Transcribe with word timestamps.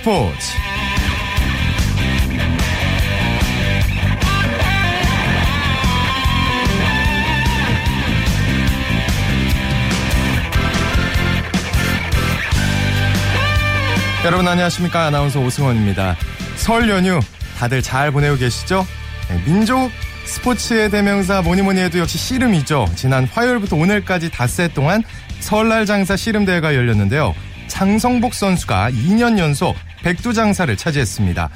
스포츠. 0.00 0.56
여러분 14.24 14.48
안녕하십니까? 14.48 15.06
아나운서 15.06 15.40
오승원입니다. 15.40 16.16
설 16.56 16.88
연휴 16.88 17.20
다들 17.58 17.82
잘 17.82 18.10
보내고 18.10 18.36
계시죠? 18.36 18.86
네, 19.28 19.42
민족 19.44 19.90
스포츠의 20.24 20.90
대명사 20.90 21.42
뭐니뭐니 21.42 21.78
해도 21.78 21.98
역시 21.98 22.16
씨름이죠. 22.16 22.88
지난 22.94 23.26
화요일부터 23.26 23.76
오늘까지 23.76 24.30
닷새 24.30 24.68
동안 24.68 25.02
설날 25.40 25.84
장사 25.84 26.16
씨름 26.16 26.46
대회가 26.46 26.74
열렸는데요. 26.74 27.34
장성복 27.68 28.34
선수가 28.34 28.90
2년 28.92 29.38
연속 29.38 29.76
백두 30.02 30.32
장사를 30.32 30.74
차지했습니다. 30.76 31.50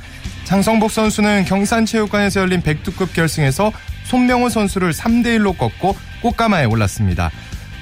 장성복 0.44 0.90
선수는 0.90 1.44
경산체육관에서 1.44 2.40
열린 2.40 2.60
백두급 2.60 3.12
결승에서 3.12 3.72
손명호 4.04 4.48
선수를 4.48 4.92
3대1로 4.92 5.56
꺾고 5.56 5.96
꽃가마에 6.22 6.64
올랐습니다. 6.66 7.30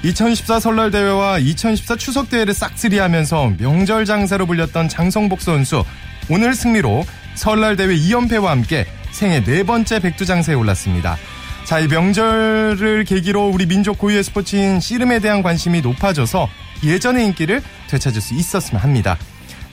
2014 0.03 0.59
설날 0.59 0.91
대회와 0.91 1.39
2014 1.39 1.95
추석 1.95 2.29
대회를 2.29 2.53
싹쓸이하면서 2.53 3.53
명절 3.57 4.05
장사로 4.05 4.45
불렸던 4.45 4.89
장성복 4.89 5.41
선수 5.41 5.83
오늘 6.29 6.53
승리로 6.53 7.05
설날 7.35 7.75
대회 7.75 7.95
2연패와 7.95 8.45
함께 8.47 8.85
생애 9.11 9.43
네 9.43 9.63
번째 9.63 9.99
백두 9.99 10.25
장사에 10.25 10.55
올랐습니다. 10.55 11.17
자, 11.65 11.79
이 11.79 11.87
명절을 11.87 13.05
계기로 13.05 13.47
우리 13.47 13.65
민족 13.65 13.97
고유의 13.97 14.23
스포츠인 14.25 14.81
씨름에 14.81 15.19
대한 15.19 15.41
관심이 15.41 15.79
높아져서 15.81 16.49
예전의 16.83 17.25
인기를 17.27 17.61
되찾을 17.87 18.21
수 18.21 18.33
있었으면 18.33 18.83
합니다. 18.83 19.17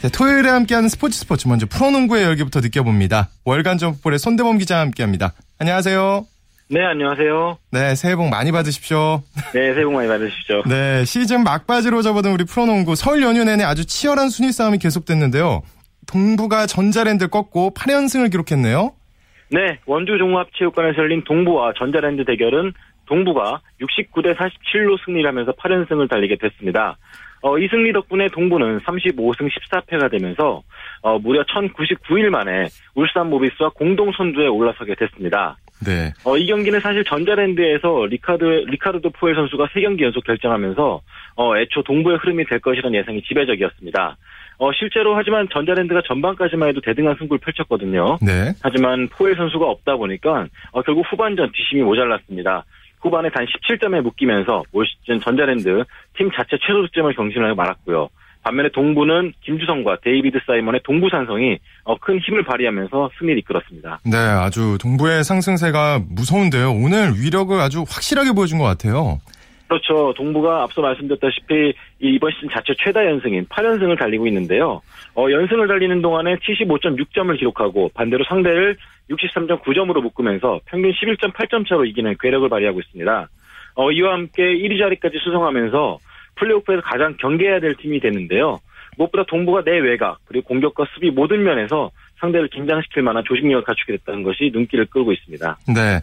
자, 0.00 0.08
토요일에 0.08 0.48
함께하는 0.48 0.88
스포츠 0.88 1.18
스포츠 1.18 1.46
먼저 1.46 1.66
프로농구의 1.66 2.24
열기부터 2.24 2.60
느껴봅니다. 2.60 3.28
월간 3.44 3.76
점프볼의 3.76 4.18
손대범 4.18 4.56
기자와 4.56 4.80
함께합니다. 4.80 5.34
안녕하세요. 5.58 6.24
네, 6.70 6.82
안녕하세요. 6.82 7.58
네, 7.70 7.94
새해 7.94 8.16
복 8.16 8.30
많이 8.30 8.50
받으십시오. 8.50 9.22
네, 9.52 9.74
새해 9.74 9.84
복 9.84 9.92
많이 9.92 10.08
받으십시오. 10.08 10.62
네, 10.70 11.04
시즌 11.04 11.44
막바지로 11.44 12.00
접어든 12.00 12.32
우리 12.32 12.44
프로농구 12.44 12.94
설 12.94 13.20
연휴 13.20 13.44
내내 13.44 13.62
아주 13.62 13.84
치열한 13.84 14.30
순위 14.30 14.52
싸움이 14.52 14.78
계속됐는데요. 14.78 15.60
동부가 16.06 16.66
전자랜드 16.66 17.28
꺾고 17.28 17.74
8연승을 17.74 18.30
기록했네요. 18.30 18.92
네, 19.50 19.80
원주 19.84 20.16
종합체육관에서 20.16 20.96
열린 20.96 21.24
동부와 21.24 21.74
전자랜드 21.76 22.24
대결은 22.24 22.72
동부가 23.04 23.60
69대 23.82 24.34
47로 24.34 24.96
승리를 25.04 25.28
하면서 25.28 25.52
8연승을 25.52 26.08
달리게 26.08 26.36
됐습니다. 26.40 26.96
어, 27.42 27.58
이 27.58 27.68
승리 27.68 27.92
덕분에 27.92 28.28
동부는 28.28 28.80
35승 28.80 29.48
14패가 29.50 30.10
되면서 30.10 30.62
어, 31.02 31.18
무려 31.18 31.42
1099일 31.44 32.28
만에 32.28 32.66
울산 32.94 33.30
모비스와 33.30 33.70
공동 33.70 34.12
선두에 34.12 34.46
올라서게 34.46 34.94
됐습니다. 34.94 35.56
네. 35.84 36.12
어, 36.24 36.36
이 36.36 36.46
경기는 36.46 36.78
사실 36.80 37.04
전자랜드에서 37.04 38.06
리카드, 38.06 38.44
리카르도 38.44 39.10
포웰 39.10 39.34
선수가 39.34 39.66
3경기 39.68 40.02
연속 40.02 40.24
결장하면서 40.24 41.00
어, 41.36 41.56
애초 41.56 41.82
동부의 41.82 42.18
흐름이 42.18 42.44
될 42.44 42.60
것이라는 42.60 42.98
예상이 42.98 43.22
지배적이었습니다. 43.22 44.16
어, 44.58 44.72
실제로 44.74 45.16
하지만 45.16 45.48
전자랜드가 45.50 46.02
전반까지만 46.06 46.68
해도 46.68 46.82
대등한 46.82 47.16
승부를 47.18 47.40
펼쳤거든요. 47.40 48.18
네. 48.20 48.52
하지만 48.62 49.08
포웰 49.08 49.34
선수가 49.36 49.64
없다 49.64 49.96
보니까 49.96 50.48
어, 50.72 50.82
결국 50.82 51.06
후반전 51.10 51.52
뒷심이 51.52 51.82
모자랐습니다. 51.82 52.64
후반에 53.00 53.30
단 53.30 53.46
17점에 53.46 54.00
묶이면서 54.02 54.64
올 54.72 54.86
시즌 54.86 55.20
전자랜드 55.20 55.84
팀 56.16 56.30
자체 56.32 56.58
최소 56.60 56.82
득점을 56.82 57.12
경신하고 57.14 57.54
말았고요. 57.54 58.08
반면에 58.42 58.70
동부는 58.70 59.34
김주성과 59.42 59.98
데이비드 60.02 60.38
사이먼의 60.46 60.80
동부 60.84 61.08
산성이 61.10 61.58
어, 61.84 61.98
큰 61.98 62.18
힘을 62.18 62.42
발휘하면서 62.44 63.10
승리를 63.18 63.38
이끌었습니다. 63.40 64.00
네, 64.04 64.16
아주 64.16 64.78
동부의 64.80 65.24
상승세가 65.24 66.00
무서운데요. 66.08 66.72
오늘 66.72 67.12
위력을 67.16 67.58
아주 67.60 67.84
확실하게 67.86 68.32
보여준 68.32 68.58
것 68.58 68.64
같아요. 68.64 69.18
그렇죠. 69.70 70.12
동부가 70.16 70.64
앞서 70.64 70.82
말씀드렸다시피 70.82 71.72
이번 72.00 72.32
시즌 72.32 72.48
자체 72.50 72.74
최다 72.76 73.06
연승인 73.06 73.46
8연승을 73.46 73.96
달리고 73.96 74.26
있는데요. 74.26 74.82
어, 75.14 75.30
연승을 75.30 75.68
달리는 75.68 76.02
동안에 76.02 76.38
75.6점을 76.38 77.38
기록하고 77.38 77.88
반대로 77.94 78.24
상대를 78.24 78.76
63.9점으로 79.10 80.02
묶으면서 80.02 80.58
평균 80.64 80.90
11.8점 80.90 81.68
차로 81.68 81.84
이기는 81.84 82.16
괴력을 82.18 82.48
발휘하고 82.48 82.80
있습니다. 82.80 83.28
어, 83.76 83.92
이와 83.92 84.14
함께 84.14 84.42
1위 84.42 84.76
자리까지 84.80 85.18
수성하면서 85.22 85.98
플레이오프에서 86.34 86.82
가장 86.82 87.16
경계해야 87.20 87.60
될 87.60 87.76
팀이 87.76 88.00
됐는데요. 88.00 88.58
무엇보다 88.96 89.22
동부가 89.28 89.62
내외곽 89.64 90.18
그리고 90.24 90.48
공격과 90.48 90.86
수비 90.92 91.12
모든 91.12 91.44
면에서 91.44 91.92
상대를 92.18 92.48
긴장시킬 92.48 93.04
만한 93.04 93.22
조직력을 93.24 93.62
갖추게 93.62 93.98
됐다는 93.98 94.24
것이 94.24 94.50
눈길을 94.52 94.86
끌고 94.86 95.12
있습니다. 95.12 95.58
네. 95.68 96.00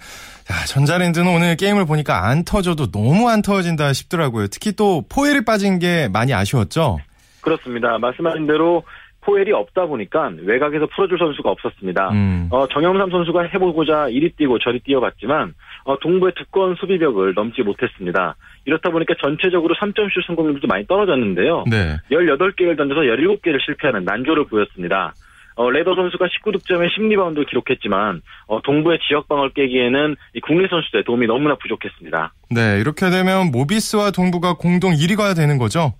자, 0.47 0.65
전자랜드는 0.65 1.27
오늘 1.27 1.57
게임을 1.57 1.85
보니까 1.85 2.25
안 2.25 2.45
터져도 2.45 2.89
너무 2.89 3.27
안 3.27 3.41
터진다 3.41 3.91
싶더라고요. 3.91 4.47
특히 4.47 4.71
또 4.71 5.03
포엘이 5.09 5.43
빠진 5.43 5.77
게 5.77 6.07
많이 6.07 6.33
아쉬웠죠? 6.33 6.99
그렇습니다. 7.41 7.97
말씀하신 7.97 8.47
대로 8.47 8.83
포엘이 9.21 9.51
없다 9.51 9.87
보니까 9.87 10.31
외곽에서 10.41 10.87
풀어줄 10.95 11.17
선수가 11.19 11.49
없었습니다. 11.49 12.11
음. 12.11 12.47
어, 12.49 12.65
정영삼 12.67 13.11
선수가 13.11 13.41
해보고자 13.53 14.07
이리 14.07 14.31
뛰고 14.31 14.59
저리 14.59 14.79
뛰어봤지만 14.79 15.53
어, 15.83 15.99
동부의 15.99 16.31
두꺼운 16.37 16.75
수비벽을 16.75 17.33
넘지 17.33 17.61
못했습니다. 17.63 18.37
이렇다 18.63 18.89
보니까 18.89 19.15
전체적으로 19.21 19.75
3점슛 19.75 20.25
성공률도 20.27 20.67
많이 20.67 20.87
떨어졌는데요. 20.87 21.65
네. 21.69 21.97
18개를 22.09 22.77
던져서 22.77 23.01
17개를 23.01 23.59
실패하는 23.65 24.05
난조를 24.05 24.45
보였습니다. 24.45 25.13
어, 25.57 25.71
레더 25.71 25.95
선수가 25.95 26.27
19득점에 26.27 26.87
10리바운드를 26.95 27.49
기록했지만 27.49 28.21
어, 28.45 28.61
동부의 28.61 28.99
지역방을 29.07 29.49
깨기에는 29.49 30.15
국내 30.43 30.67
선수들의 30.67 31.03
도움이 31.03 31.25
너무나 31.25 31.55
부족했습니다. 31.55 32.33
네, 32.51 32.79
이렇게 32.79 33.09
되면 33.09 33.49
모비스와 33.51 34.11
동부가 34.11 34.53
공동 34.53 34.93
1위가 34.93 35.35
되는 35.35 35.57
거죠? 35.57 35.93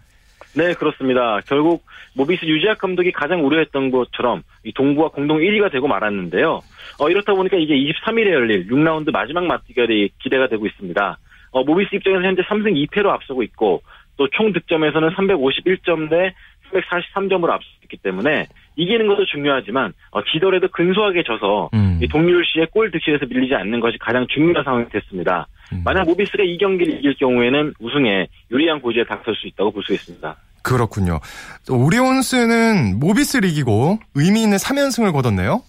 네, 0.54 0.74
그렇습니다. 0.76 1.40
결국 1.48 1.84
모비스 2.16 2.46
유지학 2.46 2.78
감독이 2.78 3.12
가장 3.12 3.46
우려했던 3.46 3.90
것처럼 3.90 4.44
이 4.64 4.72
동부와 4.74 5.10
공동 5.10 5.40
1위가 5.40 5.72
되고 5.72 5.88
말았는데요. 5.88 6.62
어, 7.00 7.10
이렇다 7.10 7.34
보니까 7.34 7.58
이제 7.58 7.74
23일에 7.74 8.32
열릴 8.32 8.68
6라운드 8.68 9.12
마지막 9.12 9.46
맞대결이 9.46 10.12
기대가 10.22 10.48
되고 10.48 10.68
있습니다. 10.68 11.18
어, 11.52 11.64
모비스 11.64 11.96
입장에서 11.96 12.24
현재 12.24 12.44
3승 12.44 12.74
2패로 12.88 13.08
앞서고 13.08 13.42
있고 13.42 13.82
또 14.18 14.28
총 14.34 14.52
득점에서는 14.52 15.10
351점 15.10 16.10
대 16.10 16.34
343점으로 16.72 17.50
앞섰기 17.50 17.98
때문에 18.04 18.48
이기는 18.76 19.08
것도 19.08 19.26
중요하지만 19.26 19.94
어, 20.12 20.22
지더라도 20.24 20.68
근소하게 20.70 21.24
져서 21.24 21.70
음. 21.74 22.00
동률 22.12 22.46
씨의 22.46 22.68
골 22.72 22.92
득실에서 22.92 23.26
밀리지 23.26 23.56
않는 23.56 23.80
것이 23.80 23.98
가장 24.00 24.26
중요한 24.28 24.64
상황이 24.64 24.88
됐습니다. 24.90 25.48
음. 25.74 25.82
만약 25.84 26.06
모비스가 26.06 26.44
이 26.44 26.58
경기를 26.58 27.00
이길 27.00 27.16
경우에는 27.16 27.74
우승에 27.80 28.28
유리한 28.52 28.80
고지에 28.82 29.04
닥칠 29.06 29.36
수 29.36 29.48
있다고 29.48 29.72
볼 29.72 29.84
수 29.84 29.94
있습니다. 29.94 30.36
그렇군요. 30.64 31.20
오리온스는 31.70 33.00
모비스를 33.00 33.48
이기고 33.50 34.00
의미 34.16 34.44
있는 34.44 34.58
3연승을 34.58 35.14
거뒀네요. 35.14 35.62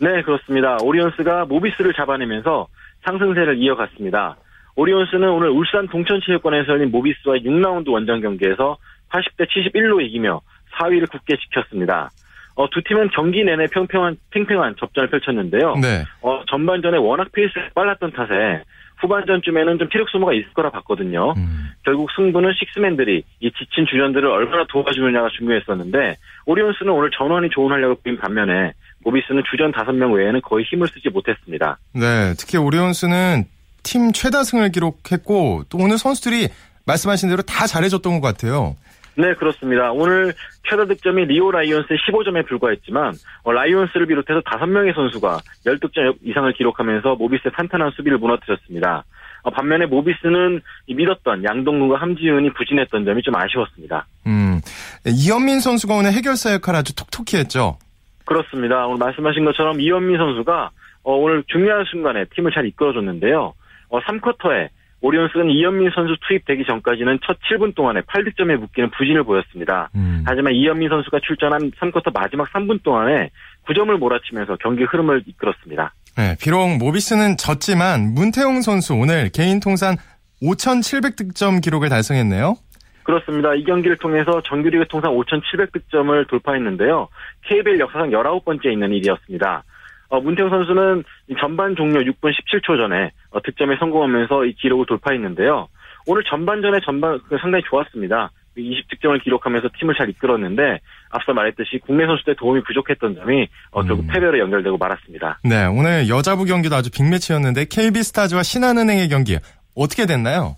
네, 0.00 0.22
그렇습니다. 0.22 0.78
오리온스가 0.82 1.44
모비스를 1.46 1.92
잡아내면서 1.94 2.66
상승세를 3.04 3.58
이어갔습니다. 3.58 4.36
오리온스는 4.76 5.28
오늘 5.28 5.50
울산 5.50 5.88
동천체육관에서 5.88 6.72
열린 6.72 6.90
모비스와 6.92 7.36
6라운드 7.36 7.88
원정 7.88 8.20
경기에서 8.20 8.76
80대 9.10 9.46
71로 9.48 10.02
이기며 10.02 10.40
4위를 10.78 11.10
굳게 11.10 11.36
지켰습니다. 11.36 12.10
어, 12.54 12.68
두 12.70 12.82
팀은 12.82 13.10
경기 13.10 13.44
내내 13.44 13.66
평평한, 13.66 14.16
팽팽한 14.30 14.74
접전을 14.78 15.10
펼쳤는데요. 15.10 15.76
네. 15.76 16.04
어, 16.22 16.42
전반전에 16.50 16.98
워낙 16.98 17.28
페이스가 17.32 17.68
빨랐던 17.74 18.12
탓에 18.12 18.64
후반전쯤에는 19.00 19.78
좀 19.78 19.88
체력 19.90 20.08
소모가 20.10 20.32
있을 20.34 20.52
거라 20.54 20.70
봤거든요. 20.70 21.34
음. 21.36 21.70
결국 21.84 22.10
승부는 22.16 22.52
식스맨들이 22.58 23.22
이 23.40 23.50
지친 23.52 23.86
주전들을 23.86 24.28
얼마나 24.28 24.66
도와주느냐가 24.68 25.28
중요했었는데 25.38 26.16
오리온스는 26.46 26.92
오늘 26.92 27.10
전원이 27.16 27.50
좋은 27.50 27.70
활약을 27.70 27.96
보인 28.02 28.18
반면에 28.18 28.72
모비스는 29.04 29.44
주전 29.48 29.70
5명 29.70 30.16
외에는 30.16 30.40
거의 30.40 30.64
힘을 30.64 30.88
쓰지 30.88 31.10
못했습니다. 31.10 31.78
네, 31.94 32.34
특히 32.36 32.58
오리온스는 32.58 33.44
팀 33.84 34.12
최다승을 34.12 34.72
기록했고 34.72 35.64
또 35.68 35.78
오늘 35.78 35.96
선수들이 35.96 36.48
말씀하신 36.86 37.28
대로 37.28 37.42
다 37.42 37.66
잘해줬던 37.66 38.20
것 38.20 38.26
같아요. 38.26 38.74
네, 39.18 39.34
그렇습니다. 39.34 39.90
오늘 39.90 40.32
최다 40.70 40.84
득점이 40.84 41.24
리오 41.24 41.50
라이온스의 41.50 41.98
15점에 41.98 42.46
불과했지만 42.46 43.14
어, 43.42 43.52
라이온스를 43.52 44.06
비롯해서 44.06 44.40
5명의 44.42 44.94
선수가 44.94 45.40
10득점 45.66 46.18
이상을 46.22 46.52
기록하면서 46.52 47.16
모비스의 47.16 47.50
탄탄한 47.56 47.90
수비를 47.96 48.18
무너뜨렸습니다. 48.18 49.02
어, 49.42 49.50
반면에 49.50 49.86
모비스는 49.86 50.60
믿었던 50.86 51.42
양동근과 51.42 51.96
함지훈이 51.96 52.52
부진했던 52.52 53.04
점이 53.04 53.22
좀 53.22 53.34
아쉬웠습니다. 53.34 54.06
음, 54.28 54.60
이현민 55.04 55.58
선수가 55.58 55.94
오늘 55.94 56.12
해결사 56.12 56.52
역할을 56.52 56.78
아주 56.78 56.94
톡톡히 56.94 57.38
했죠? 57.38 57.76
그렇습니다. 58.24 58.86
오늘 58.86 58.98
말씀하신 58.98 59.44
것처럼 59.46 59.80
이현민 59.80 60.16
선수가 60.16 60.70
어, 61.02 61.12
오늘 61.12 61.42
중요한 61.48 61.84
순간에 61.90 62.24
팀을 62.36 62.52
잘 62.52 62.66
이끌어줬는데요. 62.66 63.52
어, 63.88 64.00
3쿼터에 64.00 64.68
오리온스는 65.00 65.50
이현민 65.50 65.90
선수 65.94 66.16
투입되기 66.26 66.64
전까지는 66.64 67.20
첫 67.24 67.38
7분 67.48 67.74
동안에 67.74 68.00
8득점에 68.02 68.56
묶이는 68.56 68.90
부진을 68.90 69.22
보였습니다. 69.22 69.90
음. 69.94 70.24
하지만 70.26 70.54
이현민 70.54 70.88
선수가 70.88 71.20
출전한 71.22 71.70
3쿼터 71.72 72.12
마지막 72.12 72.50
3분 72.52 72.82
동안에 72.82 73.30
9점을 73.66 73.96
몰아치면서 73.96 74.56
경기 74.56 74.84
흐름을 74.84 75.22
이끌었습니다. 75.26 75.94
네, 76.16 76.36
비록 76.40 76.66
모비스는 76.78 77.36
졌지만 77.36 78.14
문태용 78.14 78.60
선수 78.62 78.94
오늘 78.94 79.30
개인 79.30 79.60
통산 79.60 79.96
5,700득점 80.42 81.62
기록을 81.62 81.88
달성했네요. 81.88 82.56
그렇습니다. 83.04 83.54
이 83.54 83.64
경기를 83.64 83.96
통해서 83.96 84.42
정규리그 84.42 84.86
통산 84.88 85.12
5,700득점을 85.12 86.28
돌파했는데요. 86.28 87.08
KBL 87.42 87.80
역사상 87.80 88.10
19번째 88.10 88.70
있는 88.70 88.92
일이었습니다. 88.92 89.62
어, 90.08 90.20
문태영 90.20 90.50
선수는 90.50 91.04
전반 91.38 91.76
종료 91.76 92.00
6분 92.00 92.32
17초 92.32 92.76
전에 92.76 93.10
어, 93.30 93.40
득점에 93.42 93.76
성공하면서 93.78 94.46
이 94.46 94.54
기록을 94.54 94.86
돌파했는데요. 94.86 95.68
오늘 96.06 96.22
전반전에 96.24 96.80
전반 96.84 97.20
그 97.28 97.36
상당히 97.38 97.62
좋았습니다. 97.68 98.30
20득점을 98.56 99.22
기록하면서 99.22 99.68
팀을 99.78 99.94
잘 99.96 100.08
이끌었는데 100.08 100.80
앞서 101.10 101.32
말했듯이 101.32 101.78
국내 101.84 102.06
선수들의 102.06 102.36
도움이 102.36 102.62
부족했던 102.64 103.14
점이 103.14 103.48
어, 103.70 103.82
결국 103.82 104.04
음. 104.04 104.08
패배로 104.10 104.38
연결되고 104.38 104.76
말았습니다. 104.76 105.38
네, 105.44 105.66
오늘 105.66 106.08
여자부 106.08 106.44
경기도 106.44 106.74
아주 106.74 106.90
빅매치였는데 106.90 107.66
KB스타즈와 107.66 108.42
신한은행의 108.42 109.08
경기 109.08 109.38
어떻게 109.76 110.06
됐나요? 110.06 110.56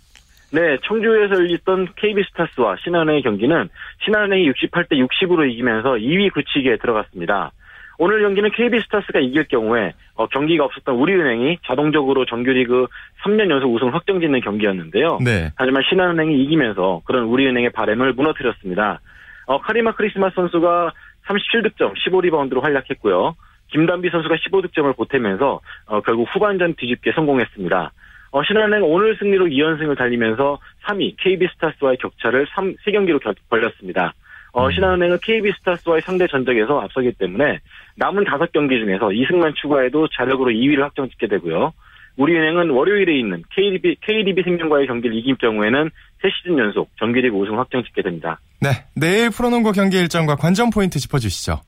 네, 0.52 0.78
청주에서 0.84 1.34
열렸던 1.34 1.88
KB스타스와 1.96 2.76
신한은행의 2.82 3.22
경기는 3.22 3.68
신한은행이 4.04 4.50
68대 4.52 4.92
60으로 4.92 5.48
이기면서 5.50 5.90
2위 5.90 6.32
굳히기에 6.32 6.78
들어갔습니다. 6.78 7.52
오늘 8.02 8.22
경기는 8.22 8.50
KB스타스가 8.52 9.18
이길 9.20 9.44
경우에 9.44 9.92
어, 10.14 10.26
경기가 10.26 10.64
없었던 10.64 10.94
우리은행이 10.94 11.58
자동적으로 11.66 12.24
정규리그 12.24 12.86
3년 13.22 13.50
연속 13.50 13.74
우승을 13.74 13.94
확정짓는 13.94 14.40
경기였는데요. 14.40 15.18
네. 15.22 15.50
하지만 15.54 15.82
신한은행이 15.86 16.42
이기면서 16.44 17.02
그런 17.04 17.24
우리은행의 17.24 17.72
바램을 17.72 18.14
무너뜨렸습니다. 18.14 19.00
어, 19.44 19.60
카리마 19.60 19.92
크리스마스 19.96 20.34
선수가 20.34 20.92
37득점, 21.26 21.92
15리바운드로 21.98 22.62
활약했고요. 22.62 23.36
김단비 23.70 24.08
선수가 24.08 24.34
15득점을 24.34 24.96
보태면서 24.96 25.60
어, 25.84 26.00
결국 26.00 26.26
후반전 26.34 26.76
뒤집기에 26.76 27.12
성공했습니다. 27.12 27.92
어, 28.30 28.42
신한은행 28.44 28.82
오늘 28.82 29.18
승리로 29.18 29.44
2연승을 29.44 29.98
달리면서 29.98 30.58
3위 30.86 31.16
KB스타스와의 31.18 31.98
격차를 31.98 32.46
3, 32.54 32.76
3경기로 32.76 33.20
벌렸습니다. 33.50 34.14
어, 34.52 34.66
음. 34.66 34.72
신한은행은 34.72 35.18
KB스타스와의 35.22 36.02
상대 36.02 36.26
전적에서 36.26 36.80
앞서기 36.80 37.12
때문에 37.12 37.60
남은 37.96 38.24
5경기 38.24 38.84
중에서 38.84 39.08
2승만 39.08 39.54
추가해도 39.56 40.08
자력으로 40.08 40.50
2위를 40.50 40.80
확정짓게 40.80 41.28
되고요. 41.28 41.72
우리은행은 42.16 42.70
월요일에 42.70 43.18
있는 43.18 43.42
KDB, 43.54 43.96
KDB 44.00 44.42
생명과의 44.42 44.86
경기를 44.86 45.16
이긴 45.16 45.36
경우에는 45.36 45.90
3시즌 46.22 46.58
연속 46.58 46.90
정규리그 46.98 47.34
우승 47.36 47.58
확정짓게 47.58 48.02
됩니다. 48.02 48.38
네, 48.60 48.68
내일 48.94 49.30
프로농구 49.30 49.72
경기 49.72 49.98
일정과 49.98 50.36
관전 50.36 50.70
포인트 50.70 50.98
짚어주시죠. 50.98 51.60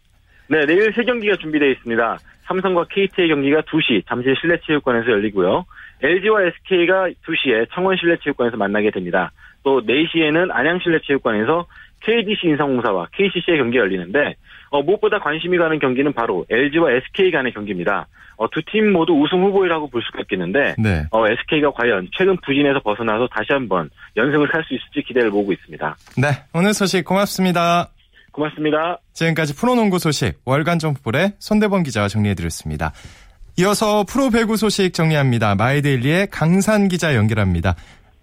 네, 0.48 0.66
내일 0.66 0.92
3경기가 0.92 1.40
준비되어 1.40 1.68
있습니다. 1.70 2.18
삼성과 2.44 2.86
KT의 2.90 3.28
경기가 3.28 3.62
2시 3.62 4.06
잠실 4.06 4.34
실내체육관에서 4.40 5.10
열리고요. 5.12 5.64
LG와 6.02 6.42
SK가 6.42 7.08
2시에 7.08 7.68
창원 7.72 7.96
실내체육관에서 7.96 8.56
만나게 8.56 8.90
됩니다. 8.90 9.30
또 9.62 9.80
4시에는 9.80 10.50
안양 10.50 10.80
실내체육관에서 10.82 11.66
KDC 12.04 12.46
인상공사와 12.48 13.08
KCC의 13.12 13.58
경기가 13.58 13.84
열리는데 13.84 14.34
어, 14.70 14.82
무엇보다 14.82 15.18
관심이 15.18 15.58
가는 15.58 15.78
경기는 15.78 16.12
바로 16.12 16.44
LG와 16.50 16.92
SK 16.92 17.30
간의 17.30 17.52
경기입니다. 17.52 18.06
어, 18.36 18.48
두 18.50 18.62
팀 18.62 18.92
모두 18.92 19.12
우승 19.12 19.42
후보이라고 19.42 19.88
볼 19.88 20.02
수가 20.02 20.20
있겠는데 20.22 20.74
네. 20.78 21.04
어, 21.10 21.26
SK가 21.28 21.70
과연 21.72 22.08
최근 22.16 22.36
부진에서 22.44 22.80
벗어나서 22.80 23.28
다시 23.28 23.52
한번 23.52 23.90
연승을 24.16 24.48
살수 24.50 24.74
있을지 24.74 25.02
기대를 25.06 25.30
모으고 25.30 25.52
있습니다. 25.52 25.96
네, 26.18 26.28
오늘 26.54 26.74
소식 26.74 27.04
고맙습니다. 27.04 27.88
고맙습니다. 28.32 28.98
지금까지 29.12 29.54
프로농구 29.54 29.98
소식 29.98 30.40
월간 30.46 30.78
점프볼의 30.78 31.32
손대범 31.38 31.82
기자와 31.82 32.08
정리해드렸습니다. 32.08 32.92
이어서 33.58 34.04
프로 34.08 34.30
배구 34.30 34.56
소식 34.56 34.94
정리합니다. 34.94 35.54
마이데일리의 35.56 36.28
강산 36.30 36.88
기자 36.88 37.14
연결합니다. 37.14 37.76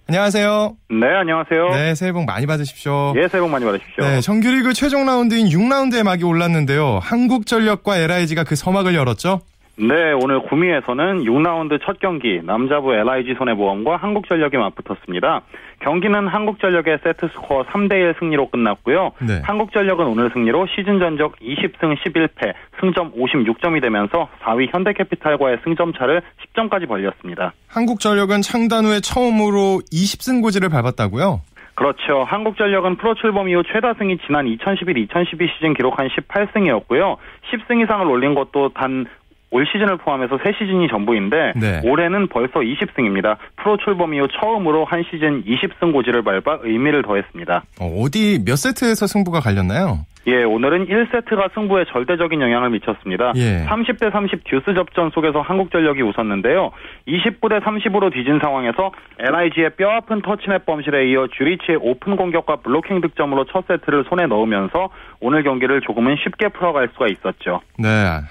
안녕하세요. 0.09 0.75
네, 0.89 1.07
안녕하세요. 1.07 1.69
네, 1.69 1.93
새해 1.93 2.11
복 2.11 2.25
많이 2.25 2.47
받으십시오. 2.47 3.13
예, 3.15 3.27
새해 3.27 3.41
복 3.41 3.51
많이 3.51 3.63
받으십시오. 3.63 4.03
네, 4.03 4.21
정규리그 4.21 4.73
최종 4.73 5.05
라운드인 5.05 5.49
6라운드에 5.49 6.01
막이 6.01 6.23
올랐는데요. 6.23 6.97
한국전력과 7.03 7.99
LIG가 7.99 8.43
그 8.43 8.55
서막을 8.55 8.95
열었죠? 8.95 9.41
네, 9.81 10.11
오늘 10.11 10.41
구미에서는 10.41 11.23
6라운드 11.23 11.79
첫 11.85 11.99
경기 11.99 12.41
남자부 12.43 12.93
LIG 12.93 13.35
손해보험과 13.37 13.95
한국전력이 13.95 14.57
맞붙었습니다. 14.57 15.41
경기는 15.79 16.27
한국전력의 16.27 16.99
세트 17.01 17.29
스코어 17.29 17.63
3대1 17.63 18.19
승리로 18.19 18.49
끝났고요. 18.49 19.13
네. 19.25 19.39
한국전력은 19.41 20.05
오늘 20.05 20.31
승리로 20.33 20.67
시즌 20.75 20.99
전적 20.99 21.37
20승 21.39 21.95
11패, 21.95 22.53
승점 22.81 23.13
56점이 23.13 23.81
되면서 23.81 24.27
4위 24.41 24.67
현대캐피탈과의 24.73 25.59
승점 25.63 25.93
차를 25.93 26.23
10점까지 26.53 26.85
벌렸습니다. 26.85 27.53
한국전력은 27.69 28.41
창단 28.41 28.83
후에 28.83 28.99
처음으로 28.99 29.79
20승 29.93 30.41
고지를 30.41 30.67
밟았다고요? 30.67 31.39
그렇죠. 31.79 32.25
한국전력은 32.27 32.97
프로 32.97 33.15
출범 33.15 33.47
이후 33.47 33.63
최다 33.63 33.93
승이 33.93 34.17
지난 34.27 34.45
2011-2012 34.45 35.47
시즌 35.55 35.73
기록한 35.73 36.09
18승이었고요. 36.09 37.15
10승 37.49 37.81
이상을 37.81 38.05
올린 38.05 38.35
것도 38.35 38.73
단 38.73 39.05
올 39.51 39.65
시즌을 39.65 39.97
포함해서 39.97 40.37
세 40.43 40.51
시즌이 40.57 40.87
전부인데 40.89 41.53
네. 41.55 41.81
올해는 41.83 42.27
벌써 42.27 42.59
20승입니다. 42.59 43.37
프로 43.57 43.77
출범 43.77 44.13
이후 44.13 44.27
처음으로 44.39 44.85
한 44.85 45.03
시즌 45.09 45.43
20승 45.43 45.91
고지를 45.91 46.23
밟아 46.23 46.59
의미를 46.61 47.01
더했습니다. 47.01 47.63
어, 47.79 48.05
디몇 48.11 48.57
세트에서 48.57 49.07
승부가 49.07 49.39
갈렸나요? 49.39 50.05
예, 50.29 50.43
오늘은 50.43 50.85
1세트가 50.85 51.53
승부에 51.55 51.85
절대적인 51.91 52.39
영향을 52.39 52.69
미쳤습니다. 52.69 53.33
예. 53.35 53.65
30대 53.65 54.11
30 54.11 54.43
듀스 54.43 54.75
접전 54.75 55.09
속에서 55.09 55.41
한국전력이 55.41 56.03
웃었는데요. 56.03 56.71
29대 57.07 57.63
30으로 57.63 58.13
뒤진 58.13 58.37
상황에서 58.39 58.91
LIG의 59.17 59.71
뼈아픈 59.75 60.21
터치넷 60.21 60.67
범실에 60.67 61.09
이어 61.09 61.27
주리치의 61.35 61.79
오픈 61.81 62.15
공격과 62.15 62.57
블로킹 62.57 63.01
득점으로 63.01 63.45
첫 63.51 63.65
세트를 63.67 64.05
손에 64.07 64.27
넣으면서 64.27 64.89
오늘 65.19 65.43
경기를 65.43 65.81
조금은 65.81 66.17
쉽게 66.23 66.49
풀어갈 66.49 66.89
수가 66.93 67.07
있었죠. 67.07 67.61
네, 67.79 67.87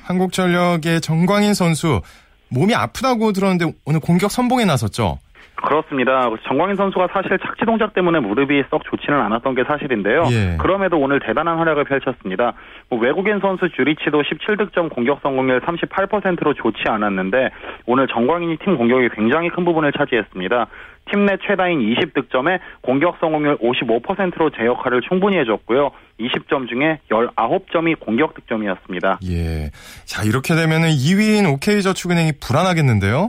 한국전력의 0.06 1.00
전광인 1.00 1.54
선수 1.54 2.00
몸이 2.50 2.74
아프다고 2.74 3.32
들었는데 3.32 3.72
오늘 3.84 4.00
공격 4.00 4.30
선봉에 4.30 4.64
나섰죠. 4.64 5.18
그렇습니다. 5.62 6.28
전광인 6.46 6.76
선수가 6.76 7.08
사실 7.12 7.38
착지 7.38 7.64
동작 7.66 7.92
때문에 7.94 8.20
무릎이 8.20 8.64
썩 8.70 8.84
좋지는 8.84 9.18
않았던 9.20 9.54
게 9.54 9.64
사실인데요. 9.64 10.24
예. 10.30 10.56
그럼에도 10.58 10.98
오늘 10.98 11.20
대단한 11.20 11.58
활약을 11.58 11.84
펼쳤습니다. 11.84 12.52
뭐 12.88 12.98
외국인 12.98 13.40
선수 13.40 13.68
주리치도 13.68 14.22
17득점 14.22 14.90
공격 14.90 15.20
성공률 15.22 15.60
38%로 15.60 16.54
좋지 16.54 16.84
않았는데 16.86 17.50
오늘 17.86 18.06
정광인이 18.08 18.58
팀 18.58 18.76
공격이 18.76 19.10
굉장히 19.14 19.50
큰 19.50 19.64
부분을 19.64 19.92
차지했습니다. 19.92 20.66
팀 21.10 21.28
내 21.28 21.36
최다인 21.46 21.80
20득점에 21.80 22.60
공격 22.80 23.16
성공률 23.20 23.58
55%로 23.58 24.50
제 24.50 24.64
역할을 24.64 25.02
충분히 25.08 25.36
해줬고요. 25.38 25.90
20점 26.20 26.68
중에 26.68 27.00
19점이 27.10 27.98
공격 28.00 28.34
득점이었습니다. 28.34 29.20
예. 29.28 29.70
자, 30.04 30.22
이렇게 30.24 30.54
되면 30.54 30.82
2위인 30.82 31.52
OK저축은행이 31.54 32.32
불안하겠는데요? 32.40 33.28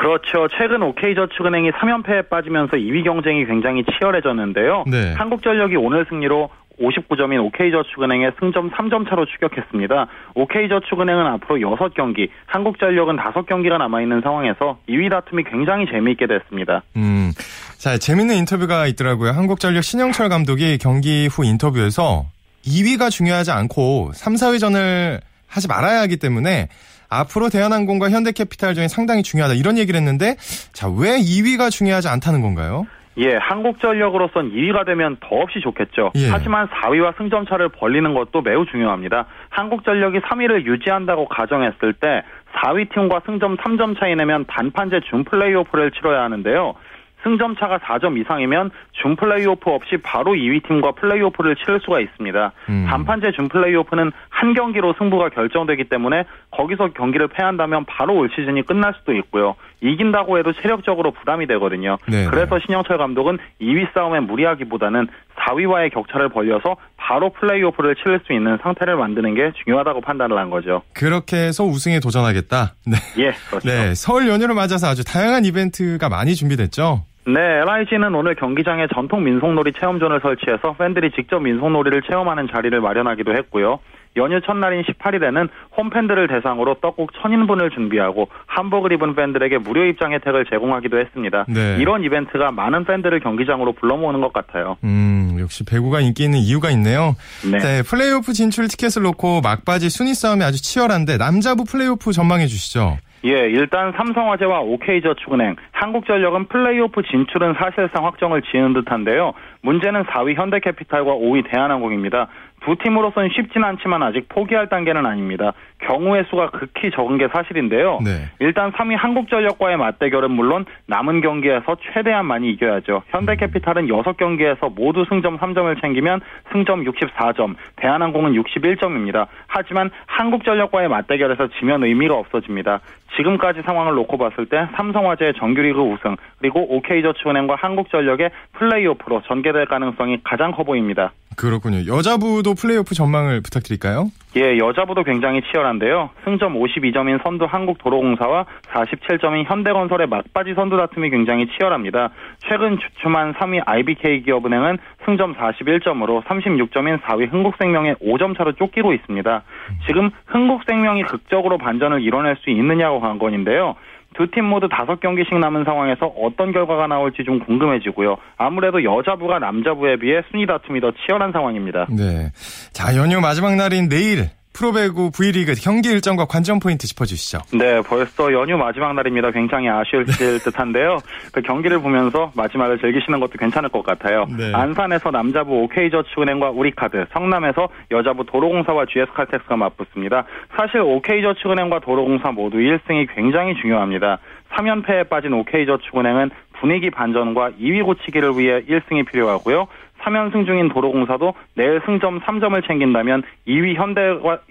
그렇죠. 0.00 0.48
최근 0.56 0.82
OK저축은행이 0.82 1.72
3연패에 1.72 2.30
빠지면서 2.30 2.78
2위 2.78 3.04
경쟁이 3.04 3.44
굉장히 3.44 3.84
치열해졌는데요. 3.84 4.84
네. 4.86 5.12
한국전력이 5.12 5.76
오늘 5.76 6.06
승리로 6.08 6.48
59점인 6.80 7.44
OK저축은행의 7.44 8.32
승점 8.40 8.70
3점 8.70 9.06
차로 9.10 9.26
추격했습니다. 9.26 10.06
OK저축은행은 10.34 11.26
앞으로 11.26 11.56
6경기, 11.56 12.30
한국전력은 12.46 13.18
5경기가 13.18 13.76
남아있는 13.76 14.22
상황에서 14.22 14.78
2위 14.88 15.10
다툼이 15.10 15.44
굉장히 15.44 15.84
재미있게 15.92 16.26
됐습니다. 16.26 16.82
음, 16.96 17.32
자, 17.76 17.98
재밌는 17.98 18.36
인터뷰가 18.36 18.86
있더라고요. 18.86 19.32
한국전력 19.32 19.84
신영철 19.84 20.30
감독이 20.30 20.78
경기 20.78 21.26
후 21.26 21.44
인터뷰에서 21.44 22.24
2위가 22.64 23.10
중요하지 23.10 23.50
않고 23.50 24.12
3, 24.14 24.32
4위전을 24.32 25.20
하지 25.46 25.68
말아야 25.68 26.00
하기 26.02 26.16
때문에 26.16 26.68
앞으로 27.10 27.48
대한항공과 27.50 28.10
현대캐피탈전이 28.10 28.88
상당히 28.88 29.22
중요하다 29.22 29.54
이런 29.54 29.76
얘기를 29.76 29.98
했는데 29.98 30.36
자 30.72 30.88
왜 30.88 31.18
2위가 31.18 31.70
중요하지 31.70 32.08
않다는 32.08 32.40
건가요? 32.42 32.86
예, 33.18 33.34
한국전력으로선 33.36 34.52
2위가 34.52 34.86
되면 34.86 35.16
더없이 35.20 35.60
좋겠죠. 35.60 36.12
예. 36.14 36.28
하지만 36.30 36.68
4위와 36.68 37.16
승점 37.18 37.44
차를 37.46 37.68
벌리는 37.68 38.14
것도 38.14 38.40
매우 38.42 38.64
중요합니다. 38.66 39.26
한국전력이 39.50 40.20
3위를 40.20 40.64
유지한다고 40.64 41.26
가정했을 41.28 41.92
때 41.94 42.22
4위 42.54 42.92
팀과 42.92 43.20
승점 43.26 43.56
3점 43.58 43.98
차이 43.98 44.14
내면 44.14 44.44
단판제 44.46 45.00
준 45.10 45.24
플레이오프를 45.24 45.90
치러야 45.92 46.22
하는데요. 46.22 46.74
승점 47.22 47.56
차가 47.56 47.78
4점 47.78 48.18
이상이면 48.20 48.70
준 48.92 49.16
플레이오프 49.16 49.70
없이 49.70 49.96
바로 50.02 50.32
2위 50.32 50.66
팀과 50.66 50.92
플레이오프를 50.92 51.56
치를 51.56 51.80
수가 51.80 52.00
있습니다. 52.00 52.52
음. 52.68 52.86
단판제 52.88 53.32
준 53.32 53.48
플레이오프는 53.48 54.12
한 54.28 54.54
경기로 54.54 54.94
승부가 54.98 55.30
결정되기 55.30 55.84
때문에 55.84 56.24
거기서 56.50 56.92
경기를 56.92 57.28
패한다면 57.28 57.84
바로 57.86 58.14
올 58.14 58.30
시즌이 58.34 58.62
끝날 58.62 58.94
수도 58.98 59.14
있고요. 59.14 59.56
이긴다고 59.82 60.38
해도 60.38 60.52
체력적으로 60.52 61.10
부담이 61.10 61.46
되거든요. 61.46 61.96
네네. 62.06 62.30
그래서 62.30 62.58
신영철 62.58 62.98
감독은 62.98 63.38
2위 63.60 63.92
싸움에 63.94 64.20
무리하기보다는 64.20 65.08
4위와의 65.36 65.92
격차를 65.92 66.28
벌려서 66.28 66.76
바로 66.96 67.30
플레이오프를 67.30 67.96
치를 67.96 68.20
수 68.26 68.32
있는 68.32 68.58
상태를 68.62 68.96
만드는 68.96 69.34
게 69.34 69.52
중요하다고 69.64 70.02
판단을 70.02 70.36
한 70.36 70.50
거죠. 70.50 70.82
그렇게 70.92 71.36
해서 71.36 71.64
우승에 71.64 71.98
도전하겠다. 72.00 72.74
네. 72.86 72.96
예, 73.18 73.32
그렇죠. 73.48 73.68
네, 73.68 73.94
서울 73.94 74.28
연휴를 74.28 74.54
맞아서 74.54 74.88
아주 74.88 75.02
다양한 75.04 75.44
이벤트가 75.44 76.08
많이 76.08 76.34
준비됐죠. 76.34 77.04
네, 77.26 77.40
LIG는 77.40 78.14
오늘 78.14 78.34
경기장에 78.34 78.86
전통 78.94 79.24
민속놀이 79.24 79.72
체험존을 79.78 80.20
설치해서 80.20 80.74
팬들이 80.78 81.10
직접 81.12 81.40
민속놀이를 81.40 82.02
체험하는 82.02 82.48
자리를 82.50 82.80
마련하기도 82.80 83.34
했고요. 83.34 83.78
연휴 84.16 84.40
첫날인 84.40 84.82
18일에는 84.82 85.48
홈팬들을 85.76 86.26
대상으로 86.26 86.76
떡국 86.80 87.12
천인분을 87.14 87.70
준비하고 87.70 88.28
한복을 88.46 88.92
입은 88.92 89.14
팬들에게 89.14 89.58
무료 89.58 89.84
입장 89.84 90.12
혜택을 90.12 90.46
제공하기도 90.46 90.98
했습니다. 90.98 91.44
네. 91.48 91.76
이런 91.78 92.02
이벤트가 92.02 92.50
많은 92.50 92.84
팬들을 92.84 93.20
경기장으로 93.20 93.72
불러 93.72 93.96
모으는 93.96 94.20
것 94.20 94.32
같아요. 94.32 94.76
음, 94.82 95.36
역시 95.38 95.64
배구가 95.64 96.00
인기 96.00 96.24
있는 96.24 96.40
이유가 96.40 96.70
있네요. 96.70 97.14
네. 97.48 97.58
네 97.58 97.82
플레이오프 97.82 98.32
진출 98.32 98.66
티켓을 98.66 99.02
놓고 99.02 99.42
막바지 99.42 99.90
순위 99.90 100.14
싸움이 100.14 100.42
아주 100.42 100.60
치열한데 100.60 101.16
남자부 101.18 101.64
플레이오프 101.64 102.12
전망해 102.12 102.46
주시죠. 102.46 102.98
예, 103.24 103.50
일단 103.50 103.92
삼성화재와 103.96 104.60
OK저축은행, 104.60 105.56
한국전력은 105.80 106.48
플레이오프 106.48 107.02
진출은 107.04 107.54
사실상 107.54 108.04
확정을 108.04 108.42
지은 108.42 108.74
듯한데요. 108.74 109.32
문제는 109.62 110.04
4위 110.04 110.34
현대캐피탈과 110.34 111.12
5위 111.12 111.50
대한항공입니다. 111.50 112.28
두 112.62 112.76
팀으로서는 112.76 113.30
쉽진 113.30 113.64
않지만 113.64 114.02
아직 114.02 114.28
포기할 114.28 114.68
단계는 114.68 115.06
아닙니다. 115.06 115.52
경우의 115.78 116.26
수가 116.28 116.50
극히 116.50 116.90
적은 116.90 117.16
게 117.16 117.28
사실인데요. 117.28 118.00
네. 118.04 118.28
일단 118.38 118.70
3위 118.72 118.96
한국전력과의 118.96 119.78
맞대결은 119.78 120.30
물론 120.30 120.66
남은 120.86 121.22
경기에서 121.22 121.76
최대한 121.80 122.26
많이 122.26 122.50
이겨야죠. 122.50 123.02
현대캐피탈은 123.08 123.86
6경기에서 123.86 124.74
모두 124.74 125.06
승점 125.08 125.38
3점을 125.38 125.80
챙기면 125.80 126.20
승점 126.52 126.84
64점, 126.84 127.54
대한항공은 127.76 128.34
61점입니다. 128.34 129.26
하지만 129.46 129.90
한국전력과의 130.06 130.88
맞대결에서 130.88 131.48
지면 131.58 131.82
의미가 131.82 132.14
없어집니다. 132.14 132.80
지금까지 133.16 133.62
상황을 133.62 133.94
놓고 133.94 134.18
봤을 134.18 134.46
때 134.46 134.68
삼성화재의 134.76 135.34
정규리 135.34 135.69
그 135.72 135.80
우승 135.80 136.16
그리고 136.38 136.66
OK저축은행과 136.76 137.56
한국전력의 137.56 138.30
플레이오프로 138.52 139.22
전개될 139.26 139.66
가능성이 139.66 140.18
가장 140.24 140.52
커 140.52 140.64
보입니다. 140.64 141.12
그렇군요. 141.36 141.78
여자부도 141.86 142.54
플레이오프 142.54 142.94
전망을 142.94 143.40
부탁드릴까요? 143.40 144.10
예, 144.36 144.58
여자부도 144.58 145.04
굉장히 145.04 145.40
치열한데요. 145.42 146.10
승점 146.24 146.54
52점인 146.54 147.22
선두 147.22 147.46
한국도로공사와 147.46 148.44
47점인 148.68 149.44
현대건설의 149.48 150.06
막바지 150.08 150.54
선두 150.54 150.76
다툼이 150.76 151.10
굉장히 151.10 151.46
치열합니다. 151.48 152.10
최근 152.48 152.78
주춤한 152.78 153.34
3위 153.34 153.62
IBK기업은행은 153.64 154.78
승점 155.04 155.34
41점으로 155.34 156.22
36점인 156.24 157.00
4위 157.00 157.32
흥국생명의 157.32 157.96
5점 157.96 158.36
차로 158.36 158.52
쫓기고 158.52 158.92
있습니다. 158.92 159.42
지금 159.86 160.10
흥국생명이 160.26 161.04
극적으로 161.04 161.58
반전을 161.58 162.02
이뤄낼 162.02 162.36
수 162.36 162.50
있느냐고 162.50 163.00
관건인데요. 163.00 163.76
두 164.20 164.30
팀 164.30 164.44
모두 164.44 164.68
다섯 164.68 165.00
경기씩 165.00 165.38
남은 165.38 165.64
상황에서 165.64 166.06
어떤 166.06 166.52
결과가 166.52 166.86
나올지 166.86 167.24
좀 167.24 167.38
궁금해지고요. 167.40 168.16
아무래도 168.36 168.84
여자부가 168.84 169.38
남자부에 169.38 169.96
비해 169.96 170.20
순위 170.30 170.46
다툼이 170.46 170.80
더 170.82 170.92
치열한 170.92 171.32
상황입니다. 171.32 171.86
네. 171.88 172.30
자, 172.72 172.94
연휴 172.96 173.20
마지막 173.20 173.56
날인 173.56 173.88
내일 173.88 174.28
프로배구 174.60 175.10
V리그 175.10 175.54
경기 175.54 175.88
일정과 175.88 176.26
관전 176.26 176.60
포인트 176.60 176.86
짚어주시죠. 176.86 177.38
네, 177.58 177.80
벌써 177.80 178.30
연휴 178.30 178.58
마지막 178.58 178.92
날입니다. 178.92 179.30
굉장히 179.30 179.70
아쉬울 179.70 180.04
네. 180.04 180.12
듯한데요. 180.44 180.98
그 181.32 181.40
경기를 181.40 181.80
보면서 181.80 182.30
마지막을 182.36 182.78
즐기시는 182.78 183.20
것도 183.20 183.32
괜찮을 183.38 183.70
것 183.70 183.82
같아요. 183.82 184.26
네. 184.36 184.52
안산에서 184.52 185.10
남자부 185.10 185.62
OK저축은행과 185.62 186.50
우리카드, 186.50 187.06
성남에서 187.10 187.70
여자부 187.90 188.26
도로공사와 188.26 188.84
GS칼텍스가 188.84 189.56
맞붙습니다. 189.56 190.24
사실 190.54 190.80
OK저축은행과 190.80 191.80
도로공사 191.80 192.30
모두 192.30 192.58
1승이 192.58 193.08
굉장히 193.14 193.54
중요합니다. 193.62 194.18
3연패에 194.50 195.08
빠진 195.08 195.32
OK저축은행은 195.32 196.30
분위기 196.60 196.90
반전과 196.90 197.52
2위 197.52 197.82
고치기를 197.84 198.36
위해 198.36 198.60
1승이 198.62 199.06
필요하고요. 199.06 199.68
3연승 200.02 200.46
중인 200.46 200.68
도로공사도 200.68 201.34
내일 201.54 201.80
승점 201.84 202.20
3점을 202.20 202.66
챙긴다면 202.66 203.22
2위 203.46 203.74
현대, 203.74 204.00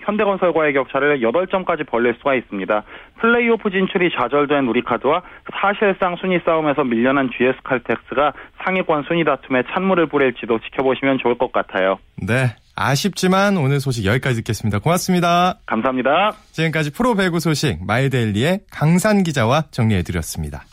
현대건설과의 0.05 0.73
격차를 0.73 1.19
8점까지 1.21 1.87
벌릴 1.87 2.15
수가 2.15 2.35
있습니다. 2.35 2.83
플레이오프 3.19 3.69
진출이 3.69 4.11
좌절된 4.17 4.67
우리카드와 4.67 5.21
사실상 5.59 6.15
순위 6.17 6.39
싸움에서 6.45 6.83
밀려난 6.83 7.29
GS칼텍스가 7.35 8.33
상위권 8.63 9.03
순위 9.07 9.23
다툼에 9.23 9.63
찬물을 9.73 10.07
뿌릴지도 10.07 10.59
지켜보시면 10.59 11.19
좋을 11.19 11.37
것 11.37 11.51
같아요. 11.51 11.99
네. 12.15 12.55
아쉽지만 12.75 13.57
오늘 13.57 13.81
소식 13.81 14.05
여기까지 14.05 14.37
듣겠습니다. 14.37 14.79
고맙습니다. 14.79 15.55
감사합니다. 15.65 16.31
지금까지 16.51 16.93
프로배구 16.93 17.41
소식 17.41 17.85
마이데일리의 17.85 18.61
강산 18.71 19.23
기자와 19.23 19.65
정리해드렸습니다. 19.71 20.63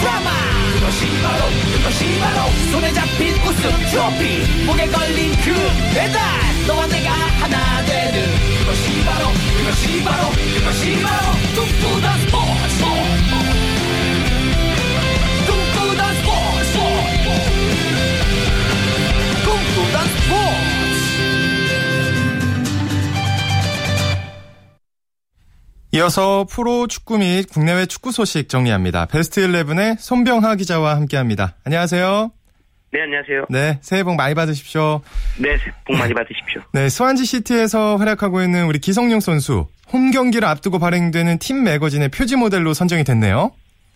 드라마 0.00 0.30
그것이 0.74 1.06
바로 1.22 1.44
그것이 1.76 2.20
바로 2.20 2.50
손에 2.70 2.92
잡힌 2.92 3.34
우승 3.42 3.70
트로피 3.90 4.64
목에 4.64 4.86
걸린 4.86 5.32
그 5.42 5.54
배달 5.94 6.20
너와 6.66 6.86
내가 6.86 7.10
하나 7.10 7.84
되는 7.84 8.34
그것이 8.60 9.04
바로 9.04 9.32
그것이 9.58 10.04
바로 10.04 10.30
이어서 25.98 26.46
프로 26.48 26.86
축구 26.86 27.18
및 27.18 27.50
국내외 27.50 27.84
축구 27.86 28.12
소식 28.12 28.48
정리합니다. 28.48 29.06
베스트 29.06 29.40
11의 29.40 29.98
손병하 29.98 30.54
기자와 30.54 30.94
함께합니다. 30.94 31.56
안녕하세요. 31.64 32.30
네, 32.92 33.02
안녕하세요. 33.02 33.46
네, 33.50 33.80
새해 33.82 34.04
복 34.04 34.14
많이 34.14 34.32
받으십시오. 34.32 35.00
네, 35.38 35.56
새해 35.58 35.72
복 35.84 35.96
많이 35.96 36.14
받으십시오. 36.14 36.62
네, 36.72 36.88
스완지 36.88 37.24
시티에서 37.24 37.96
활약하고 37.96 38.42
있는 38.42 38.66
우리 38.66 38.78
기성용 38.78 39.18
선수 39.18 39.66
홈 39.92 40.12
경기를 40.12 40.46
앞두고 40.46 40.78
발행되는 40.78 41.40
팀 41.40 41.64
매거진의 41.64 42.10
표지 42.10 42.36
모델로 42.36 42.74
선정이 42.74 43.02
됐네요. 43.02 43.50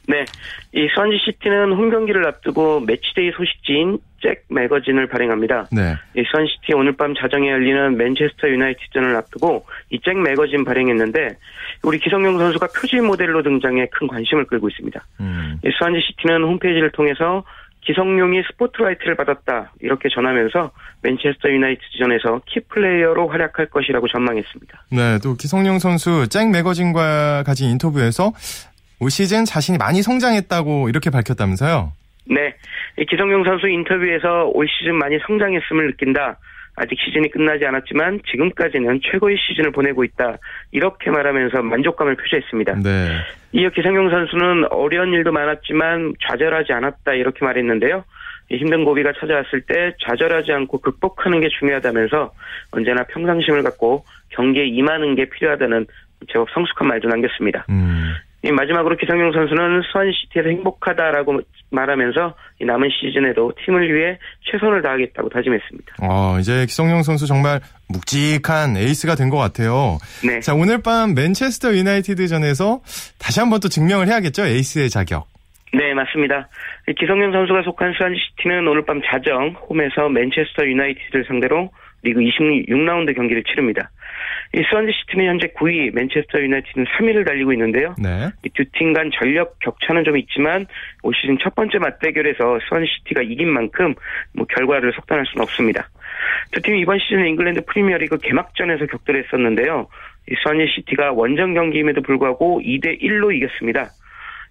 네, 0.09 0.25
이 0.73 0.89
스완지 0.95 1.19
시티는 1.25 1.73
홈 1.73 1.91
경기를 1.91 2.27
앞두고 2.27 2.81
매치데이 2.81 3.31
소식지인 3.37 3.99
잭 4.21 4.45
매거진을 4.49 5.07
발행합니다. 5.09 5.69
네. 5.73 5.95
이 6.17 6.25
스완시티 6.31 6.75
오늘 6.75 6.93
밤 6.97 7.15
자정에 7.15 7.51
열리는 7.51 7.97
맨체스터 7.97 8.49
유나이티드전을 8.49 9.15
앞두고 9.17 9.65
이 9.91 9.99
잭 10.05 10.21
매거진 10.21 10.65
발행했는데 10.65 11.37
우리 11.85 11.99
기성용 11.99 12.39
선수가 12.39 12.69
표지 12.81 12.97
모델로 12.97 13.43
등장해 13.43 13.87
큰 13.93 14.09
관심을 14.09 14.47
끌고 14.47 14.69
있습니다. 14.69 15.05
음. 15.21 15.59
이 15.65 15.71
스완지 15.79 16.01
시티는 16.07 16.43
홈페이지를 16.43 16.91
통해서 16.91 17.45
기성용이 17.85 18.43
스포트라이트를 18.53 19.17
받았다 19.17 19.73
이렇게 19.81 20.09
전하면서 20.09 20.71
맨체스터 21.03 21.49
유나이티드전에서 21.49 22.43
키플레이어로 22.47 23.27
활약할 23.29 23.67
것이라고 23.67 24.07
전망했습니다. 24.07 24.85
네, 24.93 25.19
또 25.21 25.35
기성용 25.35 25.81
선수 25.81 26.29
잭 26.29 26.49
매거진과 26.51 27.43
가진 27.45 27.71
인터뷰에서 27.71 28.33
올 29.03 29.11
시즌 29.11 29.45
자신이 29.45 29.79
많이 29.79 30.01
성장했다고 30.01 30.89
이렇게 30.89 31.11
밝혔다면서요? 31.11 31.93
네. 32.31 32.55
기성용 33.11 33.43
선수 33.43 33.67
인터뷰에서 33.67 34.51
올 34.55 34.69
시즌 34.69 34.95
많이 34.95 35.19
성장했음을 35.27 35.89
느낀다. 35.89 36.39
아직 36.77 36.97
시즌이 37.05 37.31
끝나지 37.33 37.67
않았지만 37.67 38.21
지금까지는 38.31 39.01
최고의 39.03 39.37
시즌을 39.37 39.73
보내고 39.73 40.05
있다. 40.05 40.39
이렇게 40.71 41.11
말하면서 41.11 41.63
만족감을 41.63 42.15
표시했습니다. 42.15 42.77
네. 42.77 43.09
이어 43.51 43.71
기성용 43.71 44.09
선수는 44.09 44.67
어려운 44.71 45.13
일도 45.13 45.33
많았지만 45.33 46.15
좌절하지 46.25 46.73
않았다. 46.73 47.15
이렇게 47.15 47.45
말했는데요. 47.45 48.05
힘든 48.51 48.85
고비가 48.85 49.13
찾아왔을 49.19 49.63
때 49.63 49.95
좌절하지 50.07 50.53
않고 50.53 50.79
극복하는 50.79 51.41
게 51.41 51.49
중요하다면서 51.59 52.33
언제나 52.71 53.03
평상심을 53.05 53.65
갖고 53.65 54.05
경기에 54.29 54.67
임하는 54.67 55.17
게 55.17 55.29
필요하다는 55.29 55.87
제법 56.31 56.49
성숙한 56.51 56.87
말도 56.87 57.09
남겼습니다. 57.09 57.67
음. 57.69 58.15
마지막으로 58.51 58.97
기성용 58.97 59.33
선수는 59.33 59.83
수원시티에서 59.93 60.49
행복하다라고 60.49 61.41
말하면서 61.71 62.35
남은 62.63 62.89
시즌에도 62.91 63.53
팀을 63.65 63.95
위해 63.95 64.19
최선을 64.51 64.83
다하겠다고 64.83 65.29
다짐했습니다. 65.29 65.95
어, 66.03 66.39
이제 66.41 66.67
기성용 66.67 67.03
선수 67.03 67.27
정말 67.27 67.61
묵직한 67.89 68.77
에이스가 68.77 69.15
된 69.15 69.31
것 69.31 69.37
같아요. 69.39 69.99
네. 70.27 70.41
자, 70.41 70.55
오늘 70.55 70.83
밤 70.83 71.15
맨체스터 71.15 71.73
유나이티드전에서 71.75 72.81
다시 73.19 73.41
한번 73.41 73.61
또 73.61 73.69
증명을 73.69 74.09
해야겠죠? 74.09 74.45
에이스의 74.45 74.91
자격. 74.91 75.27
네, 75.73 75.95
맞습니다. 75.95 76.49
기성용 76.99 77.33
선수가 77.33 77.63
속한 77.63 77.95
스완지시티는 77.97 78.67
오늘 78.69 78.85
밤 78.85 79.01
자정 79.07 79.55
홈에서 79.71 80.09
맨체스터 80.11 80.67
유나이티드를 80.67 81.25
상대로 81.27 81.71
리그 82.03 82.21
26라운드 82.21 83.15
경기를 83.15 83.43
치릅니다. 83.45 83.91
이 84.55 84.63
스완지 84.69 84.93
시티는 84.93 85.27
현재 85.27 85.47
9위, 85.57 85.95
맨체스터 85.95 86.39
유나이티드는 86.41 86.87
3위를 86.87 87.25
달리고 87.25 87.53
있는데요. 87.55 87.95
네. 87.99 88.29
이 88.45 88.51
두 88.51 88.65
팀 88.73 88.93
간 88.93 89.11
전력 89.15 89.59
격차는 89.61 90.05
좀 90.05 90.19
있지만 90.19 90.67
올 91.03 91.15
시즌 91.15 91.39
첫 91.39 91.55
번째 91.55 91.79
맞대결에서 91.79 92.59
스완지 92.69 92.91
시티가 92.99 93.23
이긴 93.23 93.49
만큼 93.49 93.95
뭐 94.35 94.45
결과를 94.47 94.93
속단할 94.93 95.25
수는 95.27 95.43
없습니다. 95.43 95.89
두 96.51 96.61
팀이 96.61 96.81
이번 96.81 96.99
시즌 96.99 97.27
잉글랜드 97.27 97.65
프리미어리그 97.65 98.19
개막전에서 98.19 98.87
격돌했었는데요. 98.87 99.89
이 100.31 100.35
스완지 100.43 100.67
시티가 100.75 101.13
원정 101.13 101.55
경기임에도 101.55 102.03
불구하고 102.03 102.61
2대 102.63 103.01
1로 103.01 103.35
이겼습니다. 103.35 103.91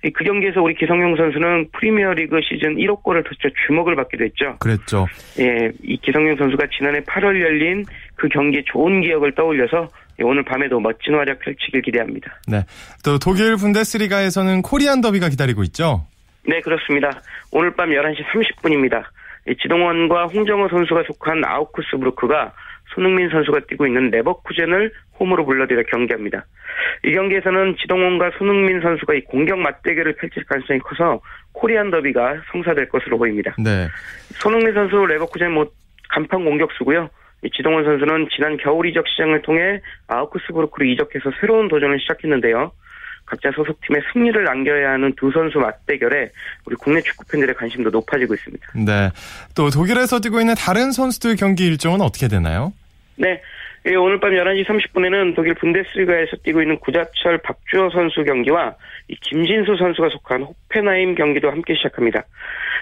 그 0.01 0.23
경기에서 0.23 0.63
우리 0.63 0.73
기성용 0.73 1.15
선수는 1.15 1.67
프리미어리그 1.73 2.39
시즌 2.41 2.75
1호 2.75 3.03
골을 3.03 3.23
터트려 3.23 3.49
주목을 3.67 3.95
받기도 3.95 4.23
했죠. 4.23 4.57
그랬죠. 4.59 5.05
예, 5.39 5.69
이 5.83 5.95
기성용 5.97 6.37
선수가 6.37 6.65
지난해 6.75 7.01
8월 7.01 7.39
열린 7.39 7.85
그 8.15 8.27
경기의 8.29 8.63
좋은 8.65 9.01
기억을 9.01 9.33
떠올려서 9.33 9.87
오늘 10.23 10.43
밤에도 10.43 10.79
멋진 10.79 11.15
활약 11.15 11.39
펼치길 11.39 11.81
기대합니다. 11.81 12.39
네. 12.47 12.63
또 13.03 13.17
독일 13.17 13.55
분데스리가에서는 13.55 14.61
코리안 14.61 15.01
더비가 15.01 15.29
기다리고 15.29 15.63
있죠. 15.63 16.05
네, 16.45 16.61
그렇습니다. 16.61 17.21
오늘 17.51 17.75
밤 17.75 17.89
11시 17.89 18.17
30분입니다. 18.63 19.03
지동원과 19.61 20.27
홍정호 20.27 20.69
선수가 20.69 21.03
속한 21.07 21.43
아우크스부르크가 21.45 22.53
손흥민 22.93 23.29
선수가 23.29 23.61
뛰고 23.67 23.87
있는 23.87 24.09
레버쿠젠을 24.11 24.91
홈으로 25.19 25.45
불러들여 25.45 25.83
경기합니다. 25.83 26.45
이 27.03 27.13
경기에서는 27.13 27.75
지동원과 27.81 28.31
손흥민 28.37 28.81
선수가 28.81 29.13
이 29.15 29.21
공격 29.21 29.59
맞대결을 29.59 30.15
펼칠 30.15 30.43
가능성이 30.45 30.79
커서 30.79 31.21
코리안 31.53 31.89
더비가 31.89 32.41
성사될 32.51 32.89
것으로 32.89 33.17
보입니다. 33.17 33.55
네. 33.57 33.87
손흥민 34.35 34.73
선수 34.73 34.95
레버쿠젠 35.05 35.51
뭐 35.51 35.69
간판 36.09 36.43
공격수고요. 36.43 37.09
지동원 37.49 37.83
선수는 37.83 38.27
지난 38.35 38.57
겨울 38.57 38.87
이적 38.87 39.07
시장을 39.07 39.41
통해 39.41 39.81
아우크스부르크로 40.07 40.85
이적해서 40.85 41.31
새로운 41.39 41.67
도전을 41.67 41.99
시작했는데요. 41.99 42.71
각자 43.25 43.49
소속팀의 43.51 44.01
승리를 44.11 44.47
안겨야 44.47 44.91
하는 44.91 45.13
두 45.15 45.31
선수 45.31 45.57
맞대결에 45.59 46.29
우리 46.65 46.75
국내 46.75 47.01
축구 47.01 47.25
팬들의 47.31 47.55
관심도 47.55 47.89
높아지고 47.89 48.33
있습니다. 48.33 48.67
네. 48.85 49.09
또 49.55 49.69
독일에서 49.69 50.19
뛰고 50.19 50.39
있는 50.39 50.53
다른 50.55 50.91
선수들 50.91 51.37
경기 51.37 51.65
일정은 51.65 52.01
어떻게 52.01 52.27
되나요? 52.27 52.73
네. 53.15 53.41
예, 53.87 53.95
오늘 53.95 54.19
밤 54.19 54.31
11시 54.31 54.65
30분에는 54.65 55.35
독일 55.35 55.55
분데스리가에서 55.55 56.37
뛰고 56.43 56.61
있는 56.61 56.77
구자철 56.79 57.39
박주호 57.39 57.89
선수 57.89 58.23
경기와 58.23 58.75
김진수 59.21 59.75
선수가 59.77 60.09
속한 60.09 60.43
호펜하임 60.43 61.15
경기도 61.15 61.49
함께 61.49 61.73
시작합니다. 61.73 62.23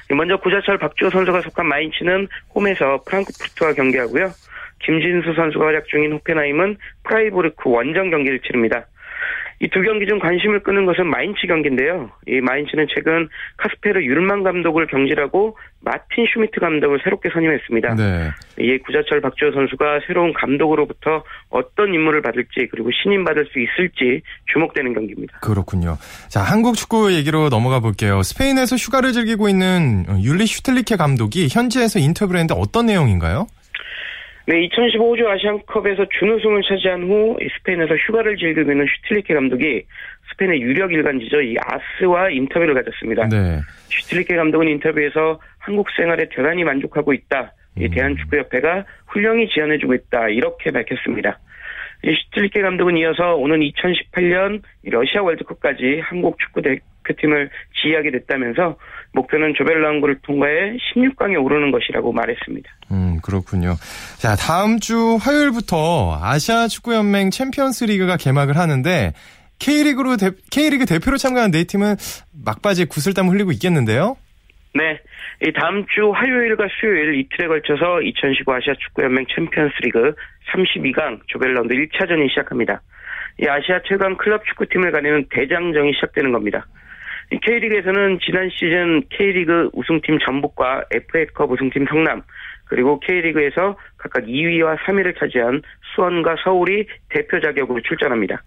먼저 0.09 0.35
구자철 0.37 0.77
박주호 0.77 1.09
선수가 1.09 1.41
속한 1.41 1.67
마인츠는 1.67 2.27
홈에서 2.53 3.01
프랑크푸르트와 3.05 3.73
경기하고요. 3.73 4.31
김진수 4.79 5.33
선수가 5.35 5.65
활약 5.65 5.87
중인 5.87 6.13
호펜하임은 6.13 6.77
프라이부르크 7.03 7.69
원정 7.69 8.09
경기를 8.09 8.39
치릅니다. 8.39 8.85
이 9.61 9.68
두 9.68 9.81
경기 9.81 10.07
중 10.07 10.19
관심을 10.19 10.63
끄는 10.63 10.85
것은 10.85 11.07
마인츠 11.07 11.45
경기인데요. 11.45 12.09
이 12.27 12.39
마인츠는 12.39 12.87
최근 12.95 13.27
카스페르 13.57 14.01
휼만 14.03 14.43
감독을 14.43 14.87
경질하고 14.87 15.57
마틴 15.81 16.25
슈미트 16.31 16.59
감독을 16.61 16.99
새롭게 17.03 17.29
선임했습니다. 17.33 17.95
네. 17.95 18.29
이에 18.59 18.77
구자철 18.77 19.19
박주호 19.21 19.51
선수가 19.51 20.01
새로운 20.07 20.33
감독으로부터 20.33 21.23
어떤 21.49 21.93
임무를 21.93 22.21
받을지 22.21 22.67
그리고 22.71 22.89
신임 23.03 23.25
받을 23.25 23.45
수 23.47 23.59
있을지 23.59 24.21
주목되는 24.53 24.93
경기입니다. 24.93 25.39
그렇군요. 25.41 25.97
자, 26.29 26.41
한국 26.41 26.75
축구 26.75 27.13
얘기로 27.13 27.49
넘어가 27.49 27.81
볼게요. 27.81 28.23
스페인에서 28.23 28.77
휴가를 28.77 29.11
즐기고 29.11 29.49
있는 29.49 30.05
울리 30.23 30.45
슈틸리케 30.47 30.95
감독이 30.95 31.47
현지에서 31.51 31.99
인터뷰를 31.99 32.39
했는데 32.39 32.55
어떤 32.57 32.85
내용인가요? 32.85 33.47
네, 34.49 34.67
2015 34.67 34.97
호주 34.97 35.27
아시안컵에서 35.27 36.07
준우승을 36.17 36.63
차지한 36.63 37.03
후 37.03 37.37
스페인에서 37.59 37.93
휴가를 37.97 38.35
즐기고 38.35 38.71
있는 38.71 38.87
슈틸리케 38.87 39.35
감독이 39.35 39.83
스페인의 40.31 40.59
유력 40.59 40.91
일간지죠. 40.91 41.39
이 41.41 41.55
아스와 41.59 42.31
인터뷰를 42.31 42.73
가졌습니다. 42.73 43.27
네. 43.27 43.59
슈틸리케 43.89 44.35
감독은 44.35 44.67
인터뷰에서 44.67 45.39
한국 45.59 45.87
생활에 45.95 46.27
대단히 46.29 46.63
만족하고 46.63 47.13
있다. 47.13 47.53
음. 47.77 47.91
대한축구협회가 47.91 48.85
훌륭히 49.09 49.47
지원해주고 49.49 49.93
있다. 49.93 50.29
이렇게 50.29 50.71
밝혔습니다. 50.71 51.37
슈틸리케 52.03 52.63
감독은 52.63 52.97
이어서 52.97 53.35
오는 53.35 53.59
2018년 53.59 54.63
러시아 54.85 55.21
월드컵까지 55.21 55.99
한국 56.01 56.39
축구 56.39 56.63
대표팀을 56.63 57.51
지휘하게 57.79 58.09
됐다면서 58.09 58.77
목표는 59.13 59.53
조별라운드를 59.57 60.19
통과해 60.21 60.77
16강에 60.95 61.43
오르는 61.43 61.71
것이라고 61.71 62.11
말했습니다. 62.11 62.69
음, 62.91 63.19
그렇군요. 63.23 63.75
자, 64.17 64.35
다음 64.35 64.79
주 64.79 65.17
화요일부터 65.19 66.19
아시아 66.21 66.67
축구연맹 66.67 67.31
챔피언스 67.31 67.85
리그가 67.85 68.17
개막을 68.17 68.57
하는데 68.57 69.13
K리그로 69.59 70.17
대, 70.17 70.31
K리그 70.51 70.85
대표로 70.85 71.17
참가한 71.17 71.51
네 71.51 71.63
팀은 71.65 71.95
막바지에 72.45 72.85
구슬땀 72.85 73.27
흘리고 73.27 73.51
있겠는데요? 73.51 74.15
네. 74.73 74.99
이 75.41 75.51
다음 75.53 75.85
주 75.87 76.11
화요일과 76.11 76.67
수요일 76.79 77.19
이틀에 77.19 77.47
걸쳐서 77.47 78.01
2015 78.01 78.53
아시아 78.53 78.73
축구연맹 78.77 79.25
챔피언스 79.33 79.73
리그 79.83 80.13
32강 80.53 81.21
조별라운드 81.27 81.73
1차전이 81.73 82.29
시작합니다. 82.29 82.81
이 83.41 83.47
아시아 83.47 83.79
최강 83.87 84.17
클럽 84.17 84.45
축구팀을 84.45 84.91
가리는 84.91 85.25
대장정이 85.29 85.93
시작되는 85.93 86.31
겁니다. 86.31 86.65
K리그에서는 87.31 88.19
지난 88.21 88.49
시즌 88.49 89.03
K리그 89.09 89.69
우승팀 89.73 90.19
전북과 90.25 90.85
FA컵 90.91 91.51
우승팀 91.51 91.85
성남 91.87 92.23
그리고 92.65 92.99
K리그에서 92.99 93.77
각각 93.97 94.25
2위와 94.25 94.77
3위를 94.79 95.17
차지한 95.19 95.61
수원과 95.95 96.37
서울이 96.43 96.87
대표 97.09 97.39
자격으로 97.39 97.81
출전합니다. 97.81 98.41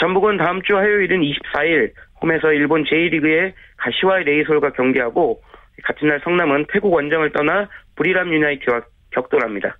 전북은 0.00 0.38
다음 0.38 0.62
주 0.62 0.76
화요일인 0.76 1.20
24일 1.20 1.92
홈에서 2.22 2.52
일본 2.52 2.84
J리그의 2.84 3.54
가시와 3.76 4.18
레이솔과 4.18 4.70
경기하고 4.70 5.40
같은 5.84 6.08
날 6.08 6.20
성남은 6.24 6.66
태국 6.72 6.92
원정을 6.92 7.30
떠나 7.32 7.68
부리람 7.96 8.32
유나이티드와 8.32 8.80
격돌합니다. 9.12 9.76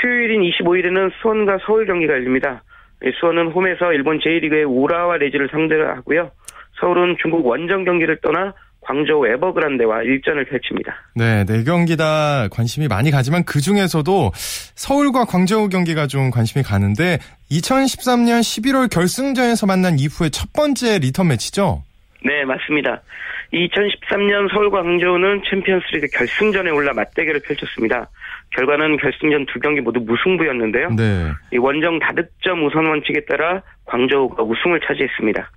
수요일인 0.00 0.42
25일에는 0.42 1.10
수원과 1.20 1.58
서울 1.66 1.86
경기가 1.86 2.12
열립니다. 2.14 2.62
수원은 3.18 3.48
홈에서 3.48 3.92
일본 3.92 4.20
J리그의 4.20 4.64
우라와 4.64 5.16
레즈를 5.16 5.48
상대로 5.50 5.88
하고요. 5.88 6.30
서울은 6.82 7.16
중국 7.22 7.46
원정 7.46 7.84
경기를 7.84 8.18
떠나 8.20 8.52
광저우 8.82 9.28
에버그란데와 9.28 10.02
일전을 10.02 10.44
펼칩니다. 10.46 10.92
네, 11.14 11.44
네 11.44 11.62
경기 11.62 11.96
다 11.96 12.48
관심이 12.50 12.88
많이 12.88 13.12
가지만 13.12 13.44
그 13.44 13.60
중에서도 13.60 14.32
서울과 14.34 15.24
광저우 15.24 15.68
경기가 15.68 16.08
좀 16.08 16.30
관심이 16.30 16.64
가는데 16.64 17.18
2013년 17.50 18.40
11월 18.40 18.92
결승전에서 18.92 19.66
만난 19.66 20.00
이후의 20.00 20.30
첫 20.30 20.52
번째 20.52 20.98
리턴 20.98 21.28
매치죠? 21.28 21.84
네, 22.24 22.44
맞습니다. 22.44 23.00
2013년 23.52 24.50
서울과 24.52 24.82
광저우는 24.82 25.42
챔피언스리그 25.48 26.08
결승전에 26.12 26.70
올라 26.70 26.92
맞대결을 26.94 27.42
펼쳤습니다. 27.46 28.08
결과는 28.50 28.96
결승전 28.96 29.46
두 29.46 29.60
경기 29.60 29.80
모두 29.80 30.00
무승부였는데요. 30.00 30.88
네. 30.96 31.30
이 31.52 31.58
원정 31.58 32.00
다득점 32.00 32.66
우선 32.66 32.86
원칙에 32.86 33.24
따라 33.26 33.62
광저우가 33.84 34.42
우승을 34.42 34.80
차지했습니다. 34.86 35.50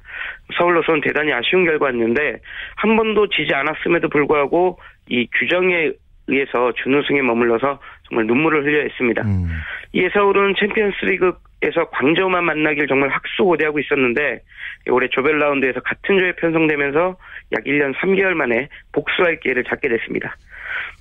서울로서는 0.54 1.02
대단히 1.02 1.34
아쉬운 1.34 1.66
결과였는데 1.66 2.38
한 2.76 2.96
번도 2.96 3.30
지지 3.30 3.54
않았음에도 3.54 4.10
불구하고 4.10 4.80
이 5.10 5.28
규정에 5.40 5.92
의해서 6.28 6.72
준우승에 6.84 7.22
머물러서 7.22 7.80
정말 8.08 8.26
눈물을 8.26 8.64
흘려 8.64 8.82
했습니다. 8.82 9.22
음. 9.24 9.48
이에 9.94 10.10
서울은 10.14 10.56
챔피언스리그에서 10.60 11.90
광저우만 11.92 12.44
만나길 12.44 12.88
정말 12.88 13.10
학수고대하고 13.10 13.80
있었는데 13.80 14.42
올해 14.90 15.08
조별 15.10 15.40
라운드에서 15.40 15.80
같은 15.82 16.18
조에 16.18 16.34
편성되면서 16.34 17.18
약 17.54 17.64
1년 17.64 17.96
3개월 17.96 18.34
만에 18.34 18.70
복수할 18.92 19.40
기회를 19.40 19.64
잡게 19.64 19.88
됐습니다. 19.88 20.36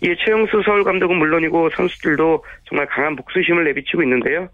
이에 0.02 0.14
최용수 0.24 0.62
서울 0.64 0.84
감독은 0.84 1.16
물론이고 1.16 1.70
선수들도 1.70 2.44
정말 2.68 2.86
강한 2.86 3.16
복수심을 3.16 3.64
내비치고 3.64 4.02
있는데요. 4.02 4.48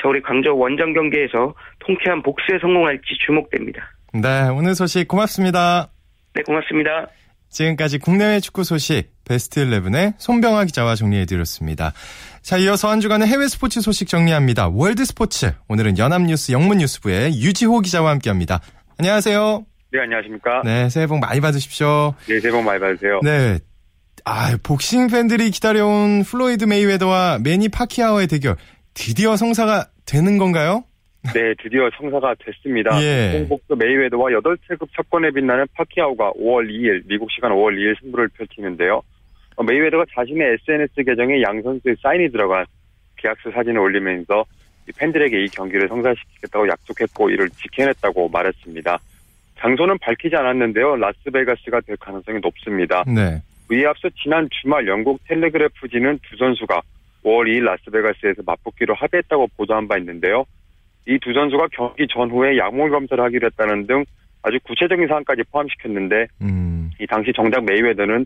서울이 0.00 0.22
광저우 0.22 0.56
원정 0.56 0.92
경기에서 0.92 1.54
통쾌한 1.80 2.22
복수에 2.22 2.58
성공할지 2.60 3.02
주목됩니다. 3.26 3.90
네, 4.14 4.42
오늘 4.48 4.74
소식 4.74 5.08
고맙습니다. 5.08 5.88
네, 6.34 6.42
고맙습니다. 6.42 7.08
지금까지 7.48 7.98
국내외 7.98 8.40
축구 8.40 8.64
소식 8.64 9.10
베스트 9.24 9.64
11의 9.64 10.14
손병하 10.18 10.64
기자와 10.66 10.94
정리해드렸습니다. 10.96 11.92
자, 12.42 12.58
이어서 12.58 12.90
한 12.90 13.00
주간의 13.00 13.28
해외 13.28 13.48
스포츠 13.48 13.80
소식 13.80 14.08
정리합니다. 14.08 14.68
월드 14.68 15.04
스포츠. 15.04 15.52
오늘은 15.68 15.98
연합뉴스 15.98 16.52
영문뉴스부의 16.52 17.40
유지호 17.40 17.80
기자와 17.80 18.10
함께합니다. 18.10 18.60
안녕하세요. 18.98 19.64
네, 19.92 20.00
안녕하십니까. 20.00 20.62
네, 20.64 20.88
새해 20.90 21.06
복 21.06 21.18
많이 21.20 21.40
받으십시오. 21.40 22.14
네, 22.26 22.40
새해 22.40 22.52
복 22.52 22.62
많이 22.62 22.80
받으세요. 22.80 23.20
네. 23.22 23.58
아, 24.24 24.56
복싱 24.62 25.08
팬들이 25.08 25.50
기다려온 25.50 26.24
플로이드 26.24 26.64
메이웨더와 26.64 27.40
매니 27.42 27.70
파키아오의 27.70 28.26
대결 28.26 28.56
드디어 28.94 29.36
성사가 29.36 29.88
되는 30.04 30.38
건가요? 30.38 30.84
네, 31.34 31.54
드디어 31.62 31.88
성사가 31.96 32.34
됐습니다. 32.40 33.00
예. 33.02 33.38
홍복도 33.38 33.76
메이웨더와 33.76 34.30
8체급 34.30 34.88
석권에 34.96 35.30
빛나는 35.30 35.66
파키아오가 35.74 36.32
5월 36.32 36.68
2일, 36.68 37.02
미국 37.06 37.30
시간 37.30 37.52
5월 37.52 37.76
2일 37.76 37.98
승부를 38.00 38.28
펼치는데요. 38.28 39.02
어, 39.56 39.62
메이웨더가 39.62 40.04
자신의 40.14 40.58
SNS 40.60 41.04
계정에 41.04 41.40
양 41.42 41.62
선수의 41.62 41.96
사인이 42.02 42.30
들어간 42.32 42.64
계약서 43.16 43.52
사진을 43.52 43.78
올리면서 43.78 44.44
팬들에게 44.96 45.44
이 45.44 45.46
경기를 45.48 45.88
성사시키겠다고 45.88 46.68
약속했고 46.68 47.30
이를 47.30 47.48
지켜냈다고 47.50 48.28
말했습니다. 48.28 48.98
장소는 49.58 49.98
밝히지 49.98 50.34
않았는데요. 50.34 50.96
라스베가스가 50.96 51.82
될 51.82 51.96
가능성이 51.98 52.40
높습니다. 52.40 53.04
네. 53.06 53.40
이에 53.70 53.86
앞서 53.86 54.08
지난 54.20 54.48
주말 54.50 54.88
영국 54.88 55.20
텔레그래프지는 55.28 56.18
두 56.28 56.36
선수가 56.36 56.82
5월 57.24 57.46
2일 57.46 57.62
라스베가스에서 57.62 58.42
맞붙기로 58.44 58.94
합의했다고 58.94 59.48
보도한 59.56 59.86
바 59.86 59.96
있는데요. 59.98 60.44
이 61.06 61.18
두 61.18 61.32
선수가 61.32 61.68
경기 61.72 62.06
전후에 62.08 62.56
약물 62.58 62.90
검사를 62.90 63.22
하기로 63.22 63.46
했다는 63.46 63.86
등 63.86 64.04
아주 64.42 64.58
구체적인 64.64 65.06
사항까지 65.08 65.42
포함시켰는데 65.50 66.26
음. 66.42 66.90
이 67.00 67.06
당시 67.06 67.32
정작 67.34 67.64
메이웨더는 67.64 68.24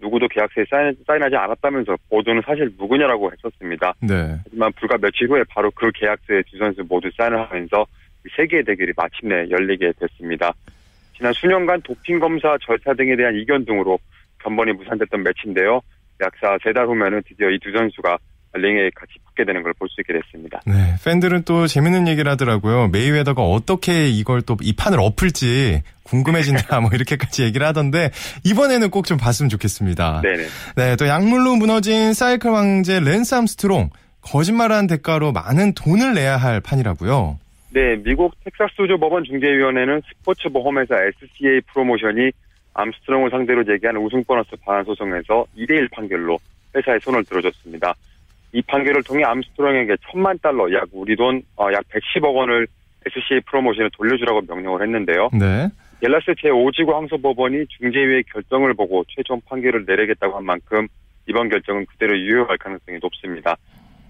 누구도 0.00 0.28
계약서에 0.28 0.64
사인, 0.70 0.94
사인 1.06 1.22
하지 1.22 1.36
않았다면서 1.36 1.96
보도는 2.08 2.42
사실 2.44 2.70
누구냐라고 2.78 3.32
했었습니다. 3.32 3.94
네. 4.00 4.36
하지만 4.44 4.72
불과 4.72 4.96
며칠 4.98 5.28
후에 5.28 5.42
바로 5.48 5.70
그 5.72 5.90
계약서에 5.92 6.42
두 6.50 6.58
선수 6.58 6.84
모두 6.88 7.10
사인을 7.16 7.40
하면서 7.50 7.84
세기의 8.36 8.62
대결이 8.64 8.92
마침내 8.96 9.48
열리게 9.50 9.92
됐습니다. 9.98 10.52
지난 11.16 11.32
수년간 11.32 11.82
도핑 11.82 12.20
검사 12.20 12.56
절차 12.64 12.94
등에 12.94 13.16
대한 13.16 13.34
이견 13.34 13.64
등으로 13.64 13.98
번번이 14.42 14.72
무산됐던 14.72 15.22
매치인데요. 15.22 15.80
약사 16.20 16.56
세달 16.62 16.86
후면은 16.86 17.22
드디어 17.26 17.50
이 17.50 17.58
두 17.58 17.72
선수가 17.72 18.18
링에 18.54 18.90
같이 18.94 19.12
붙게 19.26 19.44
되는 19.44 19.62
걸 19.62 19.72
볼 19.78 19.88
수 19.88 20.00
있게 20.00 20.12
됐습니다. 20.14 20.60
네, 20.66 20.94
팬들은 21.04 21.42
또 21.44 21.66
재밌는 21.66 22.08
얘기를 22.08 22.30
하더라고요. 22.32 22.88
메이웨더가 22.88 23.42
어떻게 23.42 24.08
이걸 24.08 24.42
또 24.42 24.56
이 24.62 24.74
판을 24.74 24.98
엎을지 25.00 25.82
궁금해진다 26.02 26.80
뭐 26.80 26.90
이렇게까지 26.92 27.44
얘기를 27.44 27.66
하던데 27.66 28.10
이번에는 28.44 28.90
꼭 28.90 29.04
좀 29.06 29.18
봤으면 29.18 29.48
좋겠습니다. 29.50 30.22
네네. 30.22 30.44
네, 30.76 30.96
또 30.96 31.06
약물로 31.06 31.56
무너진 31.56 32.12
사이클 32.14 32.50
황제 32.50 33.00
랜스 33.00 33.34
암스트롱 33.34 33.90
거짓말한 34.22 34.86
대가로 34.86 35.32
많은 35.32 35.74
돈을 35.74 36.14
내야 36.14 36.36
할 36.36 36.60
판이라고요. 36.60 37.38
네, 37.70 37.96
미국 38.02 38.34
텍사스주 38.44 38.98
법원 38.98 39.24
중재위원회는 39.24 40.00
스포츠 40.08 40.48
보험회사 40.48 40.94
SCA 40.96 41.60
프로모션이 41.72 42.30
암스트롱을 42.74 43.30
상대로 43.30 43.64
제기한 43.64 43.96
우승 43.98 44.24
보너스 44.24 44.50
반환 44.64 44.84
소송에서 44.84 45.44
2대1 45.56 45.90
판결로 45.90 46.38
회사의 46.74 46.98
손을 47.00 47.24
들어줬습니다. 47.24 47.94
이 48.52 48.62
판결을 48.62 49.02
통해 49.02 49.24
암스트롱에게 49.24 49.96
천만 50.10 50.38
달러, 50.42 50.72
약 50.72 50.88
우리 50.92 51.16
돈 51.16 51.29
약 51.29 51.42
어, 51.56 51.66
110억 51.68 52.34
원을 52.34 52.66
SCA 53.06 53.40
프로모션에 53.46 53.88
돌려주라고 53.92 54.42
명령을 54.48 54.82
했는데요. 54.82 55.30
네. 55.32 55.68
댈러스 56.00 56.32
제5지구 56.32 56.92
항소법원이 56.92 57.66
중재위의 57.66 58.24
결정을 58.32 58.74
보고 58.74 59.04
최종 59.08 59.40
판결을 59.46 59.84
내리겠다고 59.86 60.36
한 60.36 60.44
만큼 60.44 60.86
이번 61.26 61.48
결정은 61.48 61.86
그대로 61.86 62.16
유효할 62.18 62.56
가능성이 62.58 62.98
높습니다. 63.02 63.56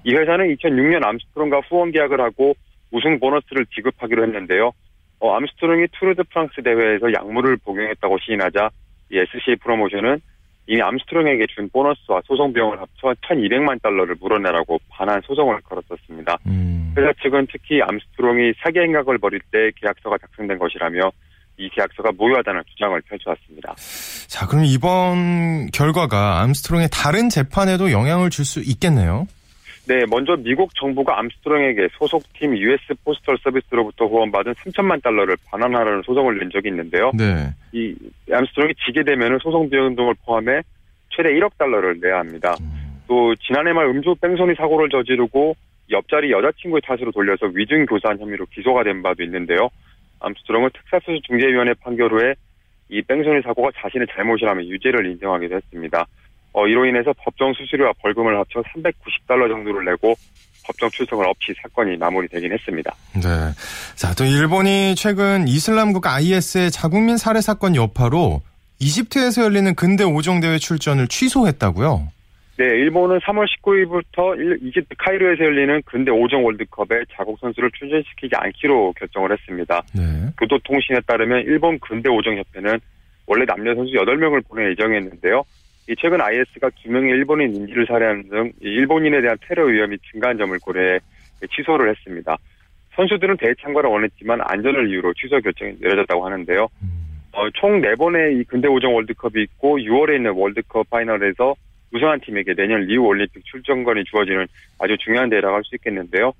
이 0.05 0.14
회사는 0.14 0.55
2006년 0.57 1.05
암스트롱과 1.05 1.61
후원 1.68 1.90
계약을 1.90 2.20
하고 2.20 2.55
우승 2.90 3.18
보너스를 3.18 3.66
지급하기로 3.74 4.22
했는데요. 4.24 4.72
어, 5.20 5.35
암스트롱이 5.37 5.88
투르 5.98 6.13
드 6.13 6.22
프랑스 6.24 6.62
대회에서 6.62 7.12
약물을 7.12 7.57
복용했다고 7.64 8.18
시인하자 8.20 8.70
이 9.11 9.18
SCA 9.18 9.57
프로모션은 9.57 10.20
이미 10.68 10.83
암스트롱에게 10.83 11.46
준 11.54 11.68
보너스와 11.70 12.20
소송 12.26 12.52
비용을 12.52 12.78
합쳐 12.78 13.14
1,200만 13.22 13.81
달러를 13.83 14.16
물어내라고 14.20 14.78
반환 14.90 15.20
소송을 15.22 15.62
걸었었습니다. 15.62 16.37
음. 16.46 16.94
회사 16.96 17.11
측은 17.22 17.46
특히 17.50 17.81
암스트롱이 17.83 18.52
사기 18.62 18.78
행각을 18.81 19.16
벌일 19.16 19.40
때 19.50 19.70
계약서가 19.81 20.18
작성된 20.18 20.59
것이라며 20.59 21.11
이 21.57 21.70
계약서가 21.70 22.11
무효하다는 22.18 22.62
주장을 22.68 23.00
펼쳐왔습니다. 23.00 23.74
자, 24.28 24.46
그럼 24.46 24.64
이번 24.66 25.70
결과가 25.72 26.42
암스트롱의 26.42 26.88
다른 26.92 27.31
재판에도 27.31 27.90
영향을 27.90 28.28
줄 28.31 28.44
수 28.44 28.61
있겠네요. 28.61 29.26
네, 29.88 30.05
먼저 30.11 30.37
미국 30.37 30.74
정부가 30.74 31.18
암스트롱에게 31.18 31.88
소속팀 31.92 32.55
US 32.59 32.94
포스털 33.05 33.38
서비스로부터 33.42 34.05
후원받은 34.05 34.53
3천만 34.53 35.03
달러를 35.03 35.35
반환하라는 35.46 36.03
소송을 36.03 36.38
낸 36.38 36.51
적이 36.51 36.68
있는데요. 36.68 37.11
네. 37.16 37.48
이 37.72 37.96
암스트롱이 38.31 38.74
지게 38.85 39.03
되면 39.03 39.38
소송 39.42 39.70
비용 39.70 39.96
등을 39.96 40.12
포함해 40.27 40.61
최대 41.09 41.31
1억 41.31 41.53
달러를 41.57 41.98
내야 42.03 42.18
합니다. 42.18 42.55
음. 42.61 43.01
또 43.07 43.35
지난해 43.37 43.72
말 43.72 43.87
음주 43.87 44.14
뺑소니 44.20 44.57
사고를 44.57 44.90
저지르고 44.90 45.57
옆자리 45.90 46.31
여자친구의 46.33 46.83
탓으로 46.85 47.11
돌려서 47.11 47.46
위증 47.46 47.87
교사한 47.87 48.20
혐의로 48.20 48.44
기소가 48.53 48.85
된 48.85 49.03
바도 49.03 49.22
있는데요. 49.22 49.70
암스트롱은 50.20 50.68
텍사스 50.90 51.18
중재위원회 51.22 51.72
판결 51.81 52.12
후에 52.12 52.35
이 52.90 53.01
뺑소니 53.01 53.40
사고가 53.40 53.70
자신의 53.81 54.07
잘못이라며 54.14 54.64
유죄를 54.64 55.07
인정하기도 55.07 55.57
했습니다. 55.57 56.07
어, 56.52 56.66
이로 56.66 56.87
인해서 56.87 57.12
법정 57.18 57.52
수수료와 57.54 57.92
벌금을 58.02 58.38
합쳐 58.38 58.62
390달러 58.62 59.48
정도를 59.48 59.84
내고 59.84 60.14
법정 60.66 60.90
출석을 60.90 61.26
없이 61.26 61.54
사건이 61.62 61.96
마무리되긴 61.96 62.52
했습니다. 62.52 62.94
네. 63.14 63.20
자, 63.94 64.14
또 64.14 64.24
일본이 64.24 64.94
최근 64.96 65.48
이슬람국 65.48 66.06
IS의 66.06 66.70
자국민 66.70 67.16
살해 67.16 67.40
사건 67.40 67.74
여파로 67.74 68.42
이집트에서 68.80 69.44
열리는 69.44 69.74
근대 69.74 70.04
오종 70.04 70.40
대회 70.40 70.58
출전을 70.58 71.08
취소했다고요? 71.08 72.08
네, 72.58 72.64
일본은 72.64 73.18
3월 73.20 73.46
19일부터 73.46 74.37
이집트 74.62 74.96
카이로에서 74.98 75.44
열리는 75.44 75.80
근대 75.87 76.11
오종 76.11 76.44
월드컵에 76.44 77.04
자국 77.16 77.38
선수를 77.40 77.70
출전시키지 77.78 78.34
않기로 78.34 78.92
결정을 78.98 79.32
했습니다. 79.32 79.80
네. 79.94 80.02
교도통신에 80.38 81.00
따르면 81.06 81.42
일본 81.42 81.78
근대 81.78 82.08
오종 82.08 82.37
협회는 82.37 82.80
원래 83.26 83.44
남녀 83.46 83.74
선수 83.76 83.92
8명을 83.92 84.48
보낼 84.48 84.72
예정이었는데요. 84.72 85.44
최근 85.96 86.20
IS가 86.20 86.70
두 86.83 86.90
명의 86.90 87.11
일본인 87.11 87.55
인지를 87.55 87.87
살해하는 87.87 88.29
등 88.29 88.53
일본인에 88.61 89.20
대한 89.20 89.37
테러 89.40 89.64
위험이 89.64 89.96
증가한 90.11 90.37
점을 90.37 90.59
고려해 90.59 90.98
취소를 91.51 91.90
했습니다. 91.90 92.37
선수들은 92.94 93.37
대회 93.37 93.55
참가를 93.62 93.88
원했지만 93.90 94.40
안전을 94.42 94.90
이유로 94.90 95.14
취소 95.14 95.40
결정이 95.40 95.77
내려졌다고 95.81 96.27
하는데요. 96.27 96.68
어, 97.33 97.51
총 97.51 97.81
4번의 97.81 98.40
이 98.40 98.44
근대 98.44 98.66
오정 98.66 98.94
월드컵이 98.94 99.42
있고 99.44 99.79
6월에 99.79 100.16
있는 100.16 100.33
월드컵 100.33 100.90
파이널에서 100.90 101.55
우승한 101.92 102.20
팀에게 102.20 102.55
내년 102.55 102.81
리우 102.83 103.05
올림픽 103.05 103.44
출전권이 103.44 104.05
주어지는 104.05 104.46
아주 104.81 104.96
중요한 104.98 105.31
대회라고 105.31 105.55
할 105.55 105.62
수 105.64 105.74
있겠는데요. 105.77 106.33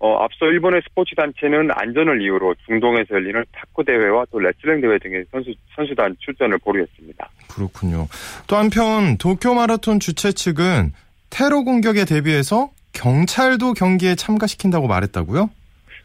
어, 0.00 0.16
앞서 0.24 0.46
일본의 0.46 0.82
스포츠 0.88 1.14
단체는 1.14 1.70
안전을 1.72 2.22
이유로 2.22 2.54
중동에서 2.66 3.14
열리는 3.14 3.44
탁구 3.52 3.84
대회와 3.84 4.26
또 4.32 4.38
레슬링 4.38 4.80
대회 4.80 4.98
등의 4.98 5.24
선수 5.30 5.52
선수단 5.76 6.16
출전을 6.18 6.58
보류했습니다. 6.58 7.28
그렇군요. 7.50 8.08
또 8.46 8.56
한편 8.56 9.18
도쿄 9.18 9.54
마라톤 9.54 10.00
주최 10.00 10.32
측은 10.32 10.92
테러 11.30 11.62
공격에 11.62 12.04
대비해서 12.04 12.70
경찰도 12.92 13.74
경기에 13.74 14.14
참가시킨다고 14.14 14.88
말했다고요? 14.88 15.50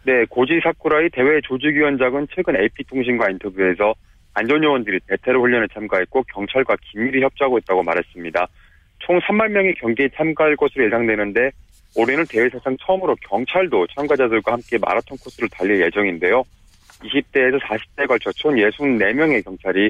네, 0.03 0.25
고지 0.29 0.59
사쿠라이 0.63 1.09
대회 1.09 1.41
조직위원장은 1.41 2.27
최근 2.35 2.55
AP통신과 2.55 3.29
인터뷰에서 3.31 3.95
안전요원들이 4.35 4.99
대테러 5.07 5.39
훈련에 5.39 5.67
참가했고 5.73 6.23
경찰과 6.33 6.75
긴밀히 6.91 7.23
협조하고 7.23 7.57
있다고 7.59 7.83
말했습니다. 7.83 8.47
총 8.99 9.19
3만 9.19 9.49
명이 9.49 9.73
경기에 9.75 10.09
참가할 10.15 10.55
것으로 10.57 10.85
예상되는데 10.85 11.51
올해는 11.95 12.25
대회 12.29 12.49
사상 12.49 12.75
처음으로 12.85 13.15
경찰도 13.27 13.87
참가자들과 13.95 14.53
함께 14.53 14.77
마라톤 14.77 15.17
코스를 15.17 15.49
달릴 15.49 15.81
예정인데요. 15.81 16.43
20대에서 17.01 17.59
40대에 17.61 18.07
걸쳐 18.07 18.31
총 18.33 18.55
64명의 18.55 19.43
경찰이 19.43 19.89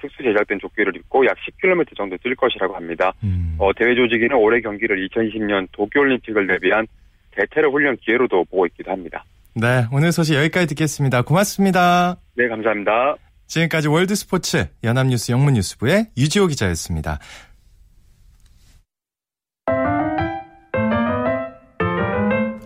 특수 0.00 0.22
제작된 0.22 0.58
조끼를 0.60 0.96
입고 0.96 1.26
약 1.26 1.36
10km 1.38 1.96
정도 1.96 2.16
뛸 2.18 2.34
것이라고 2.36 2.74
합니다. 2.74 3.12
음. 3.24 3.56
어, 3.58 3.72
대회 3.72 3.94
조직위는 3.94 4.36
올해 4.36 4.60
경기를 4.60 5.08
2020년 5.08 5.68
도쿄올림픽을 5.72 6.46
대비한 6.46 6.86
대테러 7.32 7.70
훈련 7.70 7.96
기회로도 7.96 8.44
보고 8.44 8.66
있기도 8.66 8.90
합니다. 8.90 9.24
네, 9.54 9.84
오늘 9.92 10.12
소식 10.12 10.34
여기까지 10.34 10.66
듣겠습니다. 10.68 11.22
고맙습니다. 11.22 12.16
네, 12.36 12.48
감사합니다. 12.48 13.16
지금까지 13.46 13.88
월드스포츠 13.88 14.68
연합뉴스 14.82 15.32
영문뉴스부의 15.32 16.06
유지호 16.16 16.46
기자였습니다. 16.46 17.18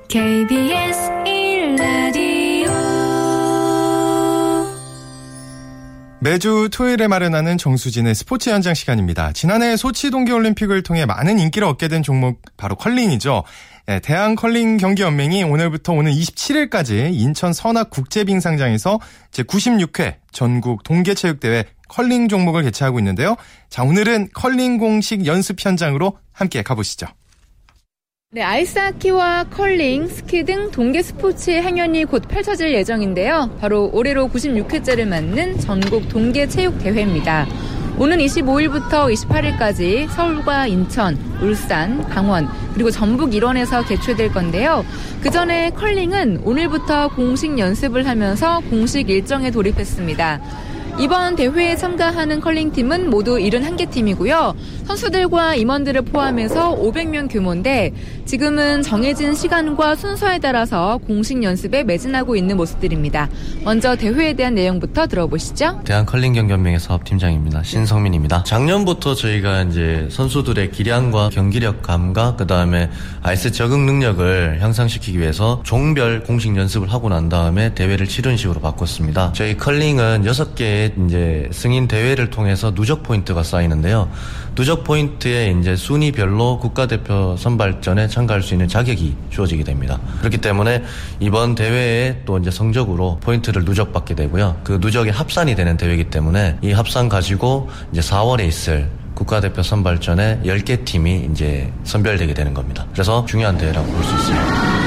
KBS 0.09 1.15
매주 6.26 6.68
토요일에 6.72 7.06
마련하는 7.06 7.56
정수진의 7.56 8.16
스포츠 8.16 8.50
현장 8.50 8.74
시간입니다. 8.74 9.30
지난해 9.30 9.76
소치 9.76 10.10
동계올림픽을 10.10 10.82
통해 10.82 11.06
많은 11.06 11.38
인기를 11.38 11.68
얻게 11.68 11.86
된 11.86 12.02
종목 12.02 12.42
바로 12.56 12.74
컬링이죠. 12.74 13.44
네, 13.86 14.00
대한 14.00 14.34
컬링 14.34 14.76
경기연맹이 14.76 15.44
오늘부터 15.44 15.92
오는 15.92 16.11
27일까지 16.10 17.10
인천 17.14 17.52
선학국제빙상장에서 17.52 18.98
제96회 19.30 20.16
전국 20.32 20.82
동계체육대회 20.82 21.64
컬링 21.86 22.26
종목을 22.26 22.64
개최하고 22.64 22.98
있는데요. 22.98 23.36
자, 23.70 23.84
오늘은 23.84 24.30
컬링 24.34 24.78
공식 24.78 25.26
연습 25.26 25.64
현장으로 25.64 26.18
함께 26.32 26.62
가보시죠. 26.62 27.06
네, 28.32 28.42
아이스하키와 28.42 29.44
컬링, 29.50 30.08
스키 30.08 30.42
등 30.42 30.72
동계 30.72 31.00
스포츠의 31.00 31.62
행연이 31.62 32.04
곧 32.04 32.26
펼쳐질 32.26 32.74
예정인데요. 32.74 33.56
바로 33.60 33.88
올해로 33.92 34.26
96회째를 34.26 35.06
맞는 35.06 35.60
전국 35.60 36.08
동계 36.08 36.48
체육 36.48 36.76
대회입니다. 36.80 37.46
오는 37.96 38.18
25일부터 38.18 39.14
28일까지 39.14 40.08
서울과 40.08 40.66
인천, 40.66 41.16
울산, 41.40 42.02
강원, 42.08 42.48
그리고 42.74 42.90
전북 42.90 43.32
일원에서 43.32 43.84
개최될 43.84 44.32
건데요. 44.32 44.84
그 45.22 45.30
전에 45.30 45.70
컬링은 45.70 46.42
오늘부터 46.44 47.14
공식 47.14 47.56
연습을 47.56 48.08
하면서 48.08 48.58
공식 48.68 49.08
일정에 49.08 49.52
돌입했습니다. 49.52 50.40
이번 50.98 51.37
대회에 51.37 51.76
참가하는 51.76 52.40
컬링팀은 52.40 53.11
모두 53.11 53.37
71개 53.37 53.90
팀이고요. 53.90 54.54
선수들과 54.87 55.56
임원들을 55.56 56.02
포함해서 56.02 56.74
500명 56.74 57.30
규모인데 57.30 57.92
지금은 58.24 58.82
정해진 58.82 59.35
시간과 59.35 59.94
순서에 59.94 60.38
따라서 60.38 60.98
공식 61.06 61.42
연습에 61.42 61.85
매진하고 61.85 62.35
있는 62.35 62.56
모습들입니다. 62.56 63.28
먼저 63.62 63.94
대회에 63.94 64.32
대한 64.32 64.54
내용부터 64.54 65.06
들어보시죠. 65.06 65.82
대한컬링경연맹의 65.85 66.80
사업팀장입니다. 66.80 67.62
신성민입니다. 67.62 68.44
작년부터 68.44 69.14
저희가 69.14 69.64
이제 69.64 70.09
선수들의 70.11 70.70
기량과 70.70 71.28
경기력 71.28 71.82
감각, 71.82 72.38
그 72.38 72.46
다음에 72.46 72.88
아이스 73.22 73.52
적응 73.52 73.85
능력을 73.85 74.62
향상시키기 74.62 75.18
위해서 75.18 75.61
종별 75.64 76.22
공식 76.22 76.56
연습을 76.56 76.90
하고 76.90 77.11
난 77.11 77.28
다음에 77.28 77.74
대회를 77.74 78.06
치르는 78.06 78.38
식으로 78.38 78.61
바꿨습니다. 78.61 79.32
저희 79.35 79.56
컬링은 79.59 80.24
6개의 80.24 80.86
이제 81.07 81.49
승인 81.53 81.88
대회를 81.88 82.31
통해서 82.31 82.75
누적 82.75 83.03
포인트가 83.03 83.42
쌓이는데요. 83.42 84.11
누적 84.55 84.85
포인트에 84.85 85.55
이제 85.61 85.77
순위별로 85.77 86.59
국가대표 86.59 87.37
선발전에 87.37 88.09
참가할 88.09 88.42
수 88.42 88.55
있는 88.55 88.68
자격이 88.68 89.16
주어지게 89.31 89.64
됩니다. 89.64 89.99
그렇기 90.20 90.38
때문에 90.38 90.83
이번 91.20 91.55
대회에 91.55 92.22
또 92.25 92.38
이제 92.38 92.51
성적으로 92.51 93.18
포인트를 93.20 93.64
누적받게 93.64 94.14
되고요. 94.14 94.61
그 94.64 94.79
누적이 94.81 95.11
합산이 95.11 95.55
되는 95.55 95.77
대회이기 95.77 96.05
때문에 96.05 96.59
이 96.62 96.72
합산 96.72 97.09
가지고 97.09 97.68
이제 97.92 98.01
4월에 98.01 98.46
있을 98.46 98.88
국가대표 99.14 99.62
선발전에 99.62 100.42
10개 100.44 100.85
팀이 100.85 101.29
이제 101.33 101.72
선별되게 101.85 102.35
되는 102.35 102.53
겁니다. 102.55 102.87
그래서 102.92 103.25
중요한 103.25 103.57
대회라고 103.57 103.87
볼 103.87 104.05
수 104.05 104.14
있습니다. 104.14 104.87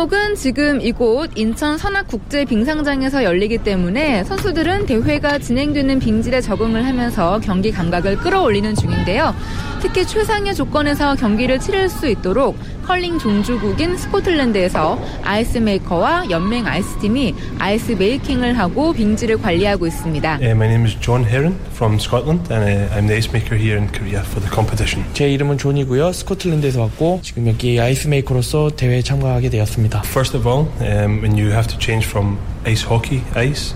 종목은 0.00 0.29
지금 0.40 0.80
이곳 0.80 1.32
인천 1.36 1.76
선학국제 1.76 2.46
빙상장에서 2.46 3.24
열리기 3.24 3.58
때문에 3.58 4.24
선수들은 4.24 4.86
대회가 4.86 5.38
진행되는 5.38 5.98
빙질에 5.98 6.40
적응을 6.40 6.86
하면서 6.86 7.38
경기 7.40 7.70
감각을 7.70 8.16
끌어올리는 8.16 8.74
중인데요. 8.74 9.34
특히 9.80 10.06
최상의 10.06 10.54
조건에서 10.54 11.14
경기를 11.14 11.58
치를 11.58 11.88
수 11.88 12.08
있도록 12.08 12.56
컬링 12.86 13.18
종주국인 13.18 13.96
스코틀랜드에서 13.96 14.98
ice 15.22 15.58
maker와 15.58 16.28
연맹 16.28 16.66
ice팀이 16.66 17.34
ice 17.58 17.92
making을 17.92 18.58
하고 18.58 18.92
빙질을 18.92 19.38
관리하고 19.40 19.86
있습니다. 19.86 20.38
Uh, 20.40 20.50
my 20.50 20.66
name 20.66 20.84
is 20.84 20.96
John 21.00 21.24
Heron 21.24 21.56
from 21.72 21.98
Scotland 21.98 22.52
and 22.52 22.64
uh, 22.64 22.94
I'm 22.94 23.06
the 23.06 23.16
ice 23.16 23.30
maker 23.32 23.56
here 23.56 23.78
in 23.78 23.88
Korea 23.90 24.20
for 24.20 24.40
the 24.40 24.52
competition. 24.52 25.06
제 25.14 25.30
이름은 25.30 25.56
존이고요. 25.56 26.12
스코틀랜드에서 26.12 26.82
왔고 26.82 27.20
지금 27.22 27.46
여기 27.46 27.80
ice 27.80 28.08
maker로서 28.08 28.70
대회에 28.76 29.02
참가하게 29.02 29.50
되었습니다. 29.50 30.02
First 30.06 30.36
of 30.36 30.46
all, 30.46 30.68
um, 30.80 31.22
when 31.22 31.38
you 31.38 31.52
have 31.52 31.68
to 31.68 31.78
change 31.78 32.06
from 32.06 32.38
ice 32.66 32.84
hockey 32.84 33.22
ice 33.34 33.74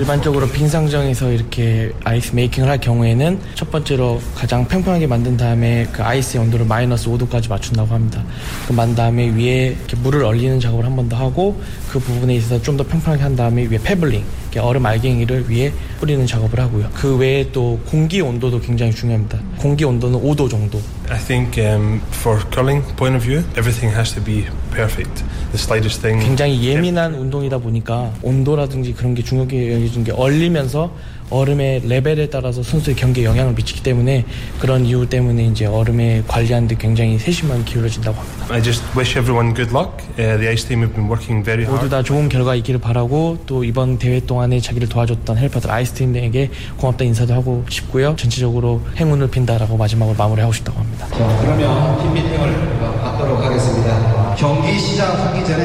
일반적으로 0.00 0.46
빙상장에서 0.48 1.30
이렇게 1.32 1.92
아이스 2.04 2.34
메이킹을 2.34 2.68
할 2.68 2.78
경우에는 2.80 3.38
첫 3.54 3.70
번째로 3.70 4.20
가장 4.34 4.66
평평하게 4.66 5.06
만든 5.06 5.36
다음에 5.36 5.86
그 5.92 6.02
아이스의 6.02 6.42
온도를 6.44 6.66
마이너스 6.66 7.08
5도까지 7.08 7.48
맞춘다고 7.48 7.94
합니다. 7.94 8.22
그만 8.66 8.94
다음에 8.94 9.28
위에 9.30 9.76
물을 10.02 10.24
얼리는 10.24 10.60
작업을 10.60 10.84
한 10.84 10.96
번 10.96 11.08
더 11.08 11.16
하고 11.16 11.60
그 11.88 11.98
부분에 11.98 12.34
있어서 12.36 12.60
좀 12.62 12.76
더 12.76 12.84
평평하게 12.84 13.22
한 13.22 13.34
다음에 13.36 13.64
위에 13.66 13.78
패블링, 13.82 14.22
얼음 14.56 14.86
알갱이를 14.86 15.50
위에 15.50 15.72
뿌리는 16.00 16.26
작업을 16.26 16.58
하고요. 16.60 16.88
그 16.94 17.16
외에 17.16 17.50
또 17.52 17.78
공기 17.86 18.20
온도도 18.20 18.60
굉장히 18.60 18.92
중요합니다. 18.92 19.38
공기 19.58 19.84
온도는 19.84 20.18
5도 20.20 20.48
정도. 20.48 20.80
I 21.10 21.18
think 21.18 21.62
um, 21.62 22.00
for 22.12 22.40
curling 22.52 22.82
point 22.96 23.16
of 23.16 23.24
view, 23.24 23.44
everything 23.56 23.94
has 23.94 24.14
to 24.14 24.22
be 24.22 24.46
perfect. 24.70 25.24
The 25.52 25.58
slightest 25.58 26.00
thing. 26.00 26.24
굉장히 26.24 26.62
예민한 26.64 27.14
운동이다 27.14 27.58
보니까 27.58 28.12
온도라든지 28.22 28.94
그런 28.94 29.14
게 29.14 29.22
중요하게 29.22 29.74
여겨진 29.74 30.04
게 30.04 30.12
얼리면서 30.12 30.90
얼음의 31.30 31.82
레벨에 31.86 32.28
따라서 32.30 32.62
선수의 32.62 32.96
경기에 32.96 33.24
영향을 33.24 33.52
미치기 33.54 33.82
때문에 33.82 34.24
그런 34.58 34.84
이유 34.84 35.08
때문에 35.08 35.44
이제 35.46 35.66
얼음에 35.66 36.22
관리하는데 36.26 36.76
굉장히 36.78 37.18
세심한 37.18 37.64
기울어진다고 37.64 38.18
합니다. 38.18 38.46
I 38.50 38.62
just 38.62 38.82
wish 38.96 39.18
everyone 39.18 39.54
good 39.54 39.74
luck. 39.74 39.92
Uh, 40.18 40.38
the 40.38 40.48
ice 40.48 40.66
team 40.66 40.82
have 40.82 40.94
been 40.94 41.08
working 41.08 41.44
very 41.44 41.62
hard. 41.64 41.72
모두 41.76 41.88
다 41.88 42.02
좋은 42.02 42.28
결과 42.28 42.54
있기를 42.54 42.80
바라고 42.80 43.38
또 43.46 43.64
이번 43.64 43.98
대회 43.98 44.20
동안에 44.20 44.60
자기를 44.60 44.88
도와줬던 44.88 45.36
헬퍼들 45.38 45.70
아이스 45.70 45.92
팀에게 45.94 46.50
고맙다 46.78 47.04
인사도 47.04 47.34
하고 47.34 47.64
싶고요. 47.68 48.16
전체적으로 48.16 48.80
행운을 48.96 49.28
빈다라고 49.30 49.76
마지막으로 49.76 50.16
마무리하고 50.16 50.52
싶다고 50.52 50.80
합니다. 50.80 51.06
자, 51.08 51.38
그러면 51.42 51.98
팀 52.02 52.14
미팅을 52.14 52.78
받도록 53.02 53.44
하겠습니다. 53.44 54.34
경기 54.36 54.78
시작하기 54.78 55.44
전에 55.44 55.64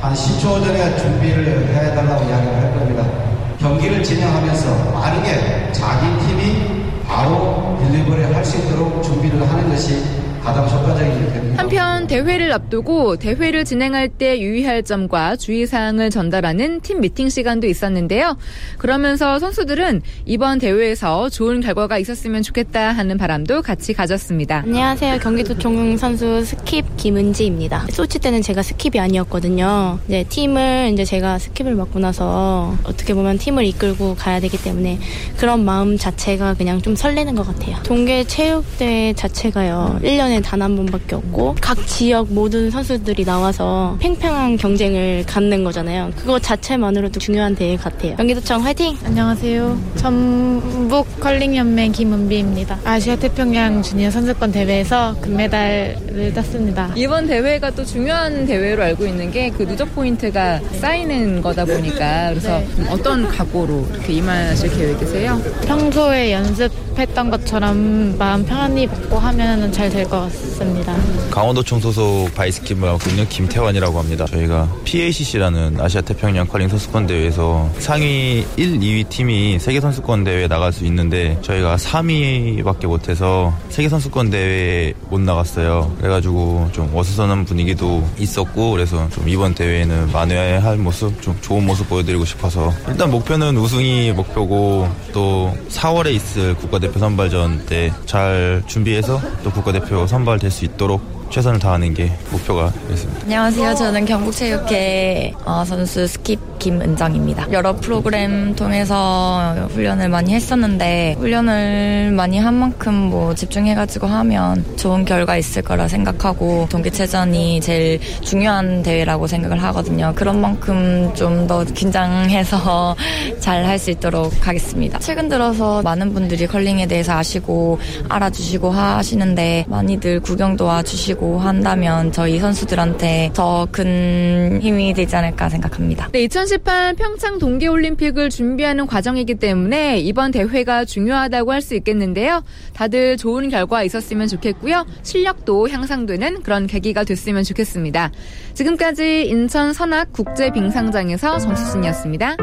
한 0.00 0.14
10초 0.14 0.64
전에 0.64 0.96
준비를 0.96 1.68
해달라고 1.74 2.24
이야기를 2.28 2.54
할 2.54 2.74
겁니다. 2.78 3.29
경기를 3.60 4.02
진행하면서 4.02 4.92
빠르게 4.92 5.70
자기 5.72 6.06
팀이 6.26 7.02
바로 7.06 7.78
delivery 7.80 8.22
할 8.24 8.40
수 8.44 8.56
있도록 8.56 9.02
준비를 9.02 9.46
하는 9.48 9.68
것이 9.68 10.02
가장 10.42 10.64
효과적이기 10.68 11.32
때문에 11.32 11.54
한편 11.56 12.06
대회를 12.06 12.52
앞두고 12.52 13.16
대회를 13.16 13.64
진행할 13.64 14.08
때 14.08 14.40
유의할 14.40 14.82
점과 14.82 15.36
주의사항을 15.36 16.10
전달하는 16.10 16.80
팀 16.80 17.00
미팅 17.00 17.28
시간도 17.28 17.66
있었는데요. 17.66 18.36
그러면서 18.78 19.38
선수들은 19.38 20.02
이번 20.24 20.58
대회에서 20.58 21.28
좋은 21.28 21.60
결과가 21.60 21.98
있었으면 21.98 22.42
좋겠다 22.42 22.92
하는 22.92 23.18
바람도 23.18 23.62
같이 23.62 23.92
가졌습니다. 23.92 24.62
안녕하세요. 24.66 25.18
경기도총 25.18 25.96
선수 25.96 26.42
스킵 26.44 26.84
김은지입니다. 26.96 27.86
소치 27.90 28.18
때는 28.18 28.42
제가 28.42 28.62
skip이 28.62 28.98
아니었거든요. 28.98 29.98
이제 30.08 30.24
팀을 30.28 30.90
이제 30.92 31.04
제가 31.04 31.38
skip을 31.38 31.74
맡고 31.74 31.98
나서 31.98 32.74
어떻게 32.84 33.14
보면 33.14 33.38
팀을 33.38 33.64
이끌고 33.66 34.16
가야 34.16 34.40
되기 34.40 34.56
때문에 34.56 34.98
그런 35.36 35.64
마음 35.64 35.98
자체가 35.98 36.54
그냥 36.54 36.80
좀 36.80 36.96
설레는 36.96 37.34
것 37.34 37.46
같아요. 37.46 37.76
동계 37.82 38.24
체육대 38.24 38.90
회 38.90 39.12
자체가요. 39.12 40.00
1년 40.02 40.29
에 40.30 40.40
단 40.40 40.60
한 40.62 40.76
번밖에 40.76 41.14
없고 41.16 41.56
각 41.60 41.86
지역 41.86 42.32
모든 42.32 42.70
선수들이 42.70 43.24
나와서 43.24 43.96
팽팽한 44.00 44.56
경쟁을 44.56 45.24
갖는 45.26 45.64
거잖아요. 45.64 46.10
그거 46.16 46.38
자체만으로도 46.38 47.18
중요한 47.20 47.54
대회 47.54 47.76
같아요. 47.76 48.16
경기도청 48.16 48.62
화이팅! 48.64 48.96
안녕하세요. 49.04 49.78
전북 49.96 51.20
컬링연맹 51.20 51.92
김은비입니다. 51.92 52.78
아시아 52.84 53.16
태평양 53.16 53.82
주니어 53.82 54.10
선수권 54.10 54.52
대회에서 54.52 55.16
금메달을 55.20 56.32
땄습니다. 56.34 56.92
이번 56.96 57.26
대회가 57.26 57.70
또 57.70 57.84
중요한 57.84 58.46
대회로 58.46 58.82
알고 58.82 59.06
있는 59.06 59.30
게 59.30 59.50
그 59.50 59.66
누적 59.66 59.92
포인트가 59.94 60.60
쌓이는 60.80 61.42
거다 61.42 61.64
보니까 61.64 62.28
그래서 62.30 62.58
네. 62.76 62.86
어떤 62.90 63.26
각오로 63.28 63.86
이렇게 63.94 64.12
임하실 64.14 64.70
계획이세요? 64.70 65.40
평소에 65.66 66.32
연습했던 66.32 67.30
것처럼 67.30 68.16
마음 68.18 68.44
편안히 68.44 68.86
먹고 68.86 69.18
하면 69.18 69.72
잘 69.72 69.90
될 69.90 70.04
것 70.08 70.19
즐거웠습니다. 70.20 70.96
강원도청 71.30 71.80
소속 71.80 72.28
바이스킴을 72.34 72.88
하고 72.88 72.98
있는 73.08 73.28
김태환이라고 73.28 73.98
합니다. 73.98 74.26
저희가 74.26 74.68
PACC라는 74.84 75.80
아시아 75.80 76.00
태평양 76.00 76.46
컬링 76.46 76.68
선수권 76.68 77.06
대회에서 77.06 77.70
상위 77.78 78.44
1, 78.56 78.78
2위 78.80 79.08
팀이 79.08 79.58
세계 79.58 79.80
선수권 79.80 80.24
대회에 80.24 80.48
나갈 80.48 80.72
수 80.72 80.84
있는데 80.84 81.38
저희가 81.42 81.76
3위밖에 81.76 82.86
못해서 82.86 83.54
세계 83.70 83.88
선수권 83.88 84.30
대회에 84.30 84.92
못 85.08 85.20
나갔어요. 85.20 85.94
그래가지고 85.98 86.68
좀 86.72 86.90
어수선한 86.94 87.44
분위기도 87.44 88.06
있었고 88.18 88.72
그래서 88.72 89.08
좀 89.10 89.28
이번 89.28 89.54
대회에는 89.54 90.12
만회할 90.12 90.76
모습, 90.76 91.22
좀 91.22 91.36
좋은 91.40 91.64
모습 91.64 91.88
보여드리고 91.88 92.24
싶어서 92.24 92.72
일단 92.88 93.10
목표는 93.10 93.56
우승이 93.56 94.12
목표고 94.12 94.88
또 95.12 95.56
4월에 95.68 96.12
있을 96.12 96.54
국가대표 96.54 96.98
선발전 96.98 97.66
때 97.66 97.90
잘 98.10 98.62
준비해서 98.66 99.20
또 99.44 99.50
국가대표 99.52 100.04
선발될 100.10 100.50
수 100.50 100.64
있도록 100.64 101.19
최선을 101.30 101.58
다하는 101.60 101.94
게 101.94 102.10
목표가 102.30 102.72
있습니다. 102.90 103.20
안녕하세요. 103.22 103.74
저는 103.76 104.04
경북체육회 104.04 105.32
어, 105.44 105.64
선수 105.64 106.04
skip 106.04 106.38
김은정입니다. 106.58 107.50
여러 107.52 107.74
프로그램 107.76 108.54
통해서 108.54 109.54
훈련을 109.70 110.10
많이 110.10 110.34
했었는데 110.34 111.16
훈련을 111.18 112.12
많이 112.12 112.38
한 112.38 112.52
만큼 112.54 112.92
뭐 112.94 113.34
집중해가지고 113.34 114.06
하면 114.08 114.62
좋은 114.76 115.06
결과 115.06 115.36
있을 115.38 115.62
거라 115.62 115.88
생각하고 115.88 116.66
동계체전이 116.70 117.62
제일 117.62 117.98
중요한 118.22 118.82
대회라고 118.82 119.26
생각을 119.26 119.62
하거든요. 119.62 120.12
그런 120.14 120.40
만큼 120.40 121.12
좀 121.14 121.40
더 121.46 121.64
긴장해서 121.64 122.94
잘 123.40 123.64
할 123.64 123.78
수 123.78 123.90
있도록 123.90 124.46
하겠습니다. 124.46 124.98
최근 124.98 125.28
들어서 125.28 125.80
많은 125.82 126.12
분들이 126.12 126.46
컬링에 126.46 126.86
대해서 126.86 127.14
아시고 127.14 127.78
알아주시고 128.08 128.70
하시는데 128.70 129.64
많이들 129.68 130.20
구경도 130.20 130.66
와주시고 130.66 131.19
한다면 131.38 132.12
저희 132.12 132.38
선수들한테 132.38 133.30
더 133.34 133.66
큰 133.72 134.58
힘이 134.60 134.92
되지 134.94 135.14
않을까 135.16 135.48
생각합니다. 135.48 136.08
네, 136.12 136.22
2018 136.24 136.94
평창 136.94 137.38
동계올림픽을 137.38 138.30
준비하는 138.30 138.86
과정이기 138.86 139.34
때문에 139.36 139.98
이번 140.00 140.30
대회가 140.32 140.84
중요하다고 140.84 141.52
할 141.52 141.60
수 141.60 141.74
있겠는데요. 141.74 142.42
다들 142.72 143.18
좋은 143.18 143.50
결과 143.50 143.82
있었으면 143.82 144.28
좋겠고요. 144.28 144.86
실력도 145.02 145.68
향상되는 145.68 146.42
그런 146.42 146.66
계기가 146.66 147.04
됐으면 147.04 147.44
좋겠습니다. 147.44 148.10
지금까지 148.54 149.26
인천 149.26 149.74
선악 149.74 150.12
국제빙상장에서 150.14 151.38
정수진이었습니다. 151.38 152.36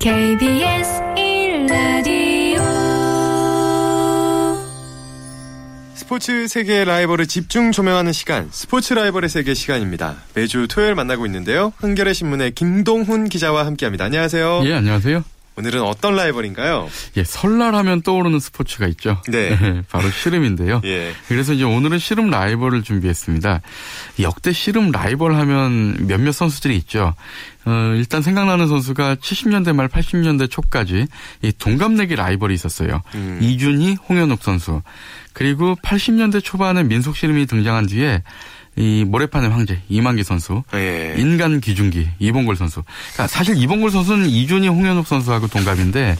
KBS 0.00 1.02
1 1.16 1.66
스포츠 6.06 6.46
세계의 6.46 6.84
라이벌을 6.84 7.26
집중 7.26 7.72
조명하는 7.72 8.12
시간, 8.12 8.46
스포츠 8.52 8.94
라이벌의 8.94 9.28
세계 9.28 9.54
시간입니다. 9.54 10.14
매주 10.34 10.68
토요일 10.70 10.94
만나고 10.94 11.26
있는데요. 11.26 11.72
한겨레 11.78 12.12
신문의 12.12 12.52
김동훈 12.52 13.28
기자와 13.28 13.66
함께합니다. 13.66 14.04
안녕하세요. 14.04 14.62
예, 14.66 14.74
안녕하세요. 14.74 15.24
오늘은 15.58 15.82
어떤 15.82 16.16
라이벌인가요? 16.16 16.88
예, 17.16 17.24
설날하면 17.24 18.02
떠오르는 18.02 18.40
스포츠가 18.40 18.86
있죠. 18.88 19.22
네. 19.28 19.82
바로 19.90 20.10
씨름인데요. 20.10 20.82
예. 20.84 21.12
그래서 21.28 21.54
이제 21.54 21.64
오늘은 21.64 21.98
씨름 21.98 22.28
라이벌을 22.28 22.82
준비했습니다. 22.82 23.62
역대 24.20 24.52
씨름 24.52 24.90
라이벌 24.90 25.34
하면 25.34 26.06
몇몇 26.06 26.32
선수들이 26.32 26.76
있죠. 26.76 27.14
어, 27.64 27.94
일단 27.96 28.20
생각나는 28.20 28.68
선수가 28.68 29.16
70년대 29.16 29.74
말 29.74 29.88
80년대 29.88 30.50
초까지 30.50 31.06
이 31.42 31.52
동갑내기 31.52 32.16
라이벌이 32.16 32.54
있었어요. 32.54 33.02
음. 33.14 33.38
이준희, 33.40 33.96
홍현욱 34.08 34.42
선수. 34.42 34.82
그리고 35.32 35.74
80년대 35.82 36.44
초반에 36.44 36.82
민속 36.82 37.16
씨름이 37.16 37.46
등장한 37.46 37.86
뒤에 37.86 38.22
이 38.76 39.04
모래판의 39.04 39.50
황제 39.50 39.80
이만기 39.88 40.22
선수, 40.22 40.62
예. 40.74 41.14
인간 41.16 41.60
기중기 41.60 42.08
이봉골 42.18 42.56
선수. 42.56 42.82
그러니까 43.14 43.26
사실 43.26 43.56
이봉골 43.56 43.90
선수는 43.90 44.28
이준희 44.28 44.68
홍현욱 44.68 45.06
선수하고 45.06 45.48
동갑인데 45.48 46.16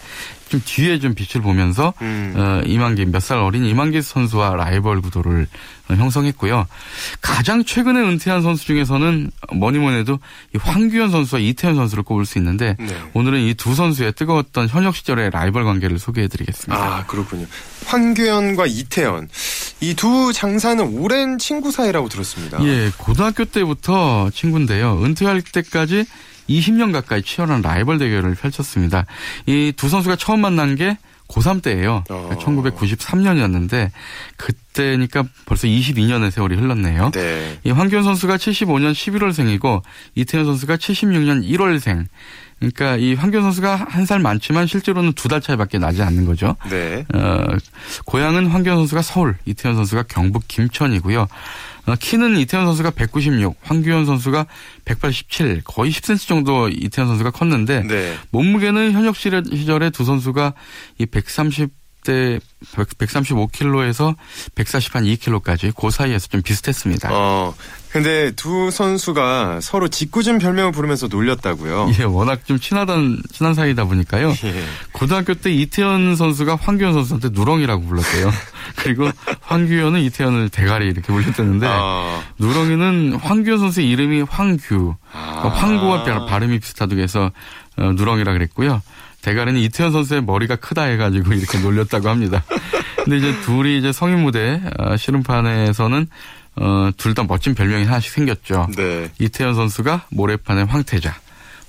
좀 0.49 0.63
뒤에 0.65 1.01
좀 1.01 1.15
빛을 1.15 1.43
보면서 1.43 1.93
음. 2.03 2.35
어, 2.37 2.63
이만기 2.65 3.07
몇 3.07 3.21
살 3.21 3.39
어린 3.39 3.65
이만기 3.65 4.01
선수와 4.03 4.55
라이벌 4.55 5.01
구도를 5.01 5.49
형성했고요. 5.89 6.67
가장 7.21 7.65
최근에 7.65 8.01
은퇴한 8.01 8.43
선수 8.43 8.65
중에서는 8.67 9.31
뭐니 9.55 9.79
뭐니 9.79 9.99
해도 9.99 10.19
이 10.55 10.59
황규현 10.61 11.11
선수와 11.11 11.41
이태현 11.41 11.75
선수를 11.75 12.05
꼽을 12.05 12.25
수 12.27 12.39
있는데 12.39 12.77
네. 12.79 12.87
오늘은 13.15 13.41
이 13.41 13.55
두 13.55 13.75
선수의 13.75 14.13
뜨거웠던 14.13 14.69
현역 14.69 14.95
시절의 14.95 15.31
라이벌 15.31 15.65
관계를 15.65 15.99
소개해드리겠습니다. 15.99 16.81
아 16.81 17.05
그렇군요. 17.07 17.47
황규현과 17.87 18.67
이태현 18.67 19.29
이 19.81 19.95
두 19.95 20.33
장사는 20.33 20.83
오랜 20.99 21.39
친구 21.39 21.71
사이라고 21.73 22.09
들었습니다. 22.09 22.63
예, 22.65 22.91
고등학교 22.99 23.45
때부터 23.45 24.31
친구인데요. 24.33 25.03
은퇴할 25.03 25.43
때까지 25.43 26.05
20년 26.49 26.93
가까이 26.93 27.23
치열한 27.23 27.63
라이벌 27.63 27.99
대결을 27.99 28.35
펼쳤습니다. 28.35 29.07
이 29.47 29.73
두 29.77 29.89
선수가 29.89 30.17
처음 30.17 30.41
만난 30.41 30.75
게 30.77 30.97
고3 31.29 31.61
때예요. 31.63 32.05
어. 32.09 32.31
1993년이었는데 32.41 33.91
그때니까 34.37 35.25
벌써 35.45 35.67
22년의 35.67 36.31
세월이 36.31 36.55
흘렀네요. 36.57 37.11
네. 37.13 37.59
이 37.65 37.71
황교안 37.71 38.05
선수가 38.05 38.37
75년 38.37 38.93
11월생이고 38.93 39.83
이태현 40.15 40.45
선수가 40.45 40.77
76년 40.77 41.45
1월생. 41.49 42.07
그러니까 42.59 42.97
이 42.97 43.15
황교안 43.15 43.43
선수가 43.45 43.87
한 43.91 44.07
살 44.07 44.21
많지만 44.21 44.67
실제로는 44.69 45.13
두 45.15 45.27
달 45.29 45.41
차이밖에 45.41 45.79
나지 45.79 46.01
않는 46.03 46.25
거죠. 46.27 46.57
네. 46.71 47.05
어, 47.13 47.45
고향은 48.07 48.47
황교안 48.47 48.79
선수가 48.79 49.03
서울, 49.03 49.37
이태현 49.47 49.75
선수가 49.75 50.05
경북 50.05 50.45
김천이고요. 50.47 51.27
어, 51.87 51.95
키는 51.95 52.37
이태현 52.39 52.67
선수가 52.67 52.91
196, 52.91 53.57
황규현 53.63 54.07
선수가 54.07 54.47
187, 54.85 55.63
거의 55.65 55.93
10cm 55.93 56.27
정도 56.27 56.69
이태현 56.69 57.09
선수가 57.09 57.31
컸는데 57.31 57.83
네. 57.83 58.15
몸무게는 58.31 58.93
현역 58.93 59.17
시절에 59.17 59.91
두 59.91 60.05
선수가 60.05 60.55
이 60.99 61.07
130. 61.07 61.71
때 62.07 62.39
135kg에서 62.75 64.15
140한 64.55 65.19
2kg까지 65.19 65.75
그 65.75 65.91
사이에서 65.91 66.29
좀 66.29 66.41
비슷했습니다. 66.41 67.09
어, 67.13 67.55
근데 67.91 68.31
두 68.33 68.71
선수가 68.71 69.61
서로 69.61 69.89
짓궂은 69.89 70.39
별명을 70.39 70.73
부르면서 70.73 71.09
놀렸다고요. 71.09 71.93
예, 71.99 72.05
워낙 72.05 72.45
좀 72.47 72.59
친하던 72.59 73.23
친한 73.33 73.55
사이다 73.55 73.85
보니까요. 73.85 74.35
예. 74.45 74.65
고등학교 74.93 75.35
때 75.35 75.51
이태현 75.53 76.15
선수가 76.17 76.57
황규현 76.57 76.93
선수한테 76.93 77.31
누렁이라고 77.33 77.85
불렀대요. 77.85 78.31
그리고 78.77 79.11
황규현은 79.41 80.01
이태현을 80.03 80.51
대가리 80.51 80.87
이렇게 80.87 81.13
불렸다는데 81.13 81.67
아. 81.69 82.23
누렁이는 82.39 83.15
황규현 83.15 83.59
선수의 83.59 83.89
이름이 83.89 84.23
황규, 84.23 84.95
아. 85.13 85.49
황구와 85.49 86.27
발음이 86.27 86.59
비슷하다고 86.61 87.01
해서 87.01 87.31
어, 87.79 87.93
누렁이라 87.93 88.33
그랬고요. 88.33 88.83
대가리는 89.27 89.61
이태현 89.61 89.91
선수의 89.91 90.23
머리가 90.23 90.55
크다 90.55 90.85
해가지고 90.85 91.33
이렇게 91.35 91.59
놀렸다고 91.59 92.09
합니다. 92.09 92.45
근데 93.03 93.17
이제 93.19 93.35
둘이 93.41 93.77
이제 93.77 93.91
성인 93.91 94.21
무대 94.23 94.61
어, 94.79 94.97
씨름판에서는 94.97 96.07
어, 96.59 96.91
둘 96.97 97.13
다 97.15 97.25
멋진 97.25 97.55
별명이 97.57 97.85
하나씩 97.85 98.13
생겼죠. 98.13 98.69
네. 98.77 99.11
이태현 99.19 99.55
선수가 99.57 100.07
모래판의 100.11 100.67
황태자. 100.67 101.13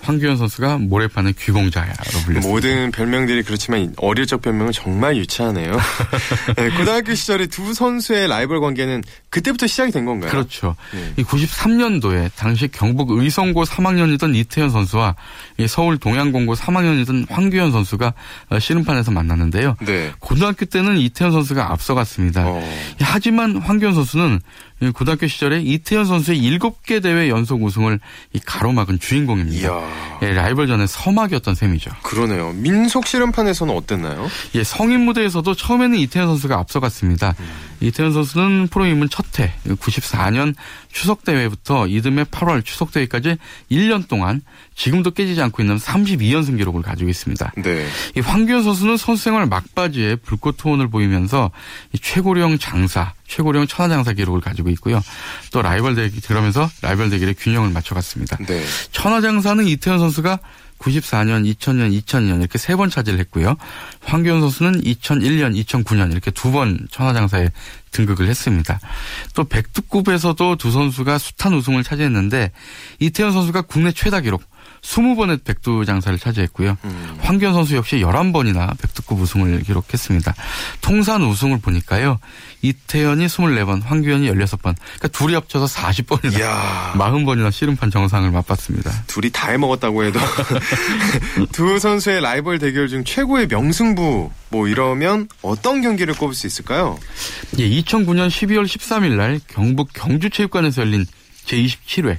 황규현 0.02 0.38
선수가 0.38 0.78
모래판의 0.78 1.34
귀공자야로 1.34 1.96
불렸습니다. 2.26 2.48
모든 2.48 2.92
별명들이 2.92 3.44
그렇지만 3.44 3.94
어릴 3.98 4.26
적 4.26 4.42
별명은 4.42 4.72
정말 4.72 5.18
유치하네요. 5.18 5.72
네, 6.56 6.70
고등학교 6.70 7.14
시절에 7.14 7.48
두 7.48 7.74
선수의 7.74 8.28
라이벌 8.28 8.62
관계는 8.62 9.04
그때부터 9.30 9.68
시작이 9.68 9.92
된 9.92 10.06
건가요? 10.06 10.32
그렇죠. 10.32 10.76
네. 10.94 11.14
이 11.18 11.24
93년도에 11.24 12.32
당시 12.36 12.68
경북 12.68 13.12
의성고 13.12 13.64
3학년이던 13.66 14.36
이태현 14.36 14.70
선수와 14.70 15.16
서울 15.68 15.98
동양공고 15.98 16.56
3학년이던 16.56 17.30
황규현 17.30 17.72
선수가 17.72 18.14
어, 18.50 18.60
씨름판에서 18.60 19.12
만났는데요. 19.12 19.76
네. 19.86 20.12
고등학교 20.20 20.66
때는 20.66 20.98
이태현 20.98 21.32
선수가 21.32 21.72
앞서갔습니다. 21.72 22.44
어. 22.48 22.62
하지만 23.02 23.58
황규현 23.58 23.94
선수는 23.94 24.40
고등학교 24.94 25.28
시절에 25.28 25.62
이태현 25.62 26.06
선수의 26.06 26.40
7개 26.40 27.02
대회 27.02 27.30
연속 27.30 27.64
우승을 27.64 28.00
가로막은 28.46 29.00
주인공입니다. 29.00 29.82
예, 30.22 30.34
라이벌전의 30.34 30.88
서막이었던 30.88 31.56
셈이죠. 31.56 31.92
그러네요. 32.04 32.54
민속 32.54 33.08
씨름판에서는 33.08 33.76
어땠나요? 33.76 34.28
예, 34.56 34.64
성인 34.64 35.02
무대에서도 35.02 35.54
처음에는 35.54 35.98
이태현 35.98 36.28
선수가 36.28 36.56
앞서갔습니다. 36.60 37.36
음. 37.40 37.46
이태현 37.80 38.14
선수는 38.14 38.68
프로 38.68 38.86
입문 38.86 39.10
첫해 39.10 39.54
94년 39.66 40.56
추석 40.92 41.24
대회부터 41.24 41.88
이듬해 41.88 42.24
8월 42.24 42.66
추석 42.66 42.92
대회까지 42.92 43.38
1년 43.72 44.08
동안 44.08 44.42
지금도 44.76 45.12
깨지지 45.12 45.42
않고 45.42 45.62
있는 45.62 45.78
32연승 45.78 46.58
기록을 46.58 46.82
가지고 46.82 47.10
있습니다. 47.10 47.54
네. 47.58 47.88
이 48.16 48.20
황규현 48.20 48.64
선수는 48.64 48.98
선수 48.98 49.24
생활 49.24 49.46
막바지에 49.46 50.18
불꽃 50.18 50.58
투혼을 50.58 50.88
보이면서 50.90 51.52
최고령 52.02 52.58
장사, 52.58 53.14
최고령 53.28 53.68
천하장사 53.68 54.14
기록을 54.14 54.42
가지고 54.42 54.70
있고요. 54.72 55.02
또 55.52 55.62
라이벌 55.62 55.96
대기 55.96 56.22
그러면서 56.22 56.70
라이벌 56.82 57.10
대결의 57.10 57.36
균형을 57.36 57.70
맞춰갔습니다. 57.70 58.38
네. 58.48 58.64
천하장사는 58.92 59.68
이태현 59.68 60.00
선수가 60.00 60.40
94년, 60.80 61.44
2000년, 61.56 62.00
2002년 62.04 62.40
이렇게 62.40 62.58
세 62.58 62.76
번 62.78 62.90
차지를 62.90 63.20
했고요. 63.20 63.56
황교안 64.04 64.42
선수는 64.42 64.82
2001년, 64.82 65.56
2009년 65.66 66.12
이렇게 66.12 66.32
두 66.32 66.52
번 66.52 66.88
천하장사에 66.92 67.50
등극을 67.92 68.28
했습니다. 68.28 68.80
또 69.34 69.44
백두급에서도 69.46 70.56
두 70.58 70.72
선수가 70.72 71.18
숱한 71.18 71.54
우승을 71.56 71.84
차지했는데 71.84 72.52
이태현 73.00 73.32
선수가 73.32 73.64
국내 73.64 73.92
최다 73.92 74.22
기록 74.22 74.44
20번의 74.88 75.44
백두 75.44 75.86
장사를 75.86 76.18
차지했고요. 76.18 76.78
음. 76.84 77.18
황교안 77.22 77.54
선수 77.54 77.76
역시 77.76 77.98
11번이나 77.98 78.78
백두급 78.80 79.20
우승을 79.20 79.64
기록했습니다. 79.64 80.34
통산 80.82 81.22
우승을 81.24 81.60
보니까요. 81.60 82.20
이태현이 82.62 83.28
24번, 83.28 83.84
황교안이 83.84 84.30
16번. 84.32 84.76
그러니까 84.76 85.08
둘이 85.10 85.34
합쳐서 85.36 85.66
40번이나 85.66 86.40
이야. 86.40 86.94
40번이나 86.96 87.52
씨름판 87.52 87.92
정상을 87.92 88.32
맛봤습니다. 88.32 88.92
둘이 89.08 89.30
다 89.30 89.52
해먹었다고 89.52 90.06
해도 90.06 90.20
두 91.52 91.80
선수의 91.80 92.22
라이벌 92.22 92.60
대결 92.60 92.88
중 92.88 93.04
최고의 93.04 93.48
명승부 93.48 94.32
뭐 94.50 94.68
이러면 94.68 95.28
어떤 95.42 95.82
경기를 95.82 96.14
꼽을 96.14 96.34
수 96.34 96.48
있을까요? 96.48 96.98
예, 97.60 97.70
2009년 97.70 98.30
12월 98.30 98.66
13일 98.66 99.18
날 99.18 99.40
경북 99.48 99.90
경주체육관에서 99.94 100.84
열린 100.84 101.06
제27회 101.48 102.18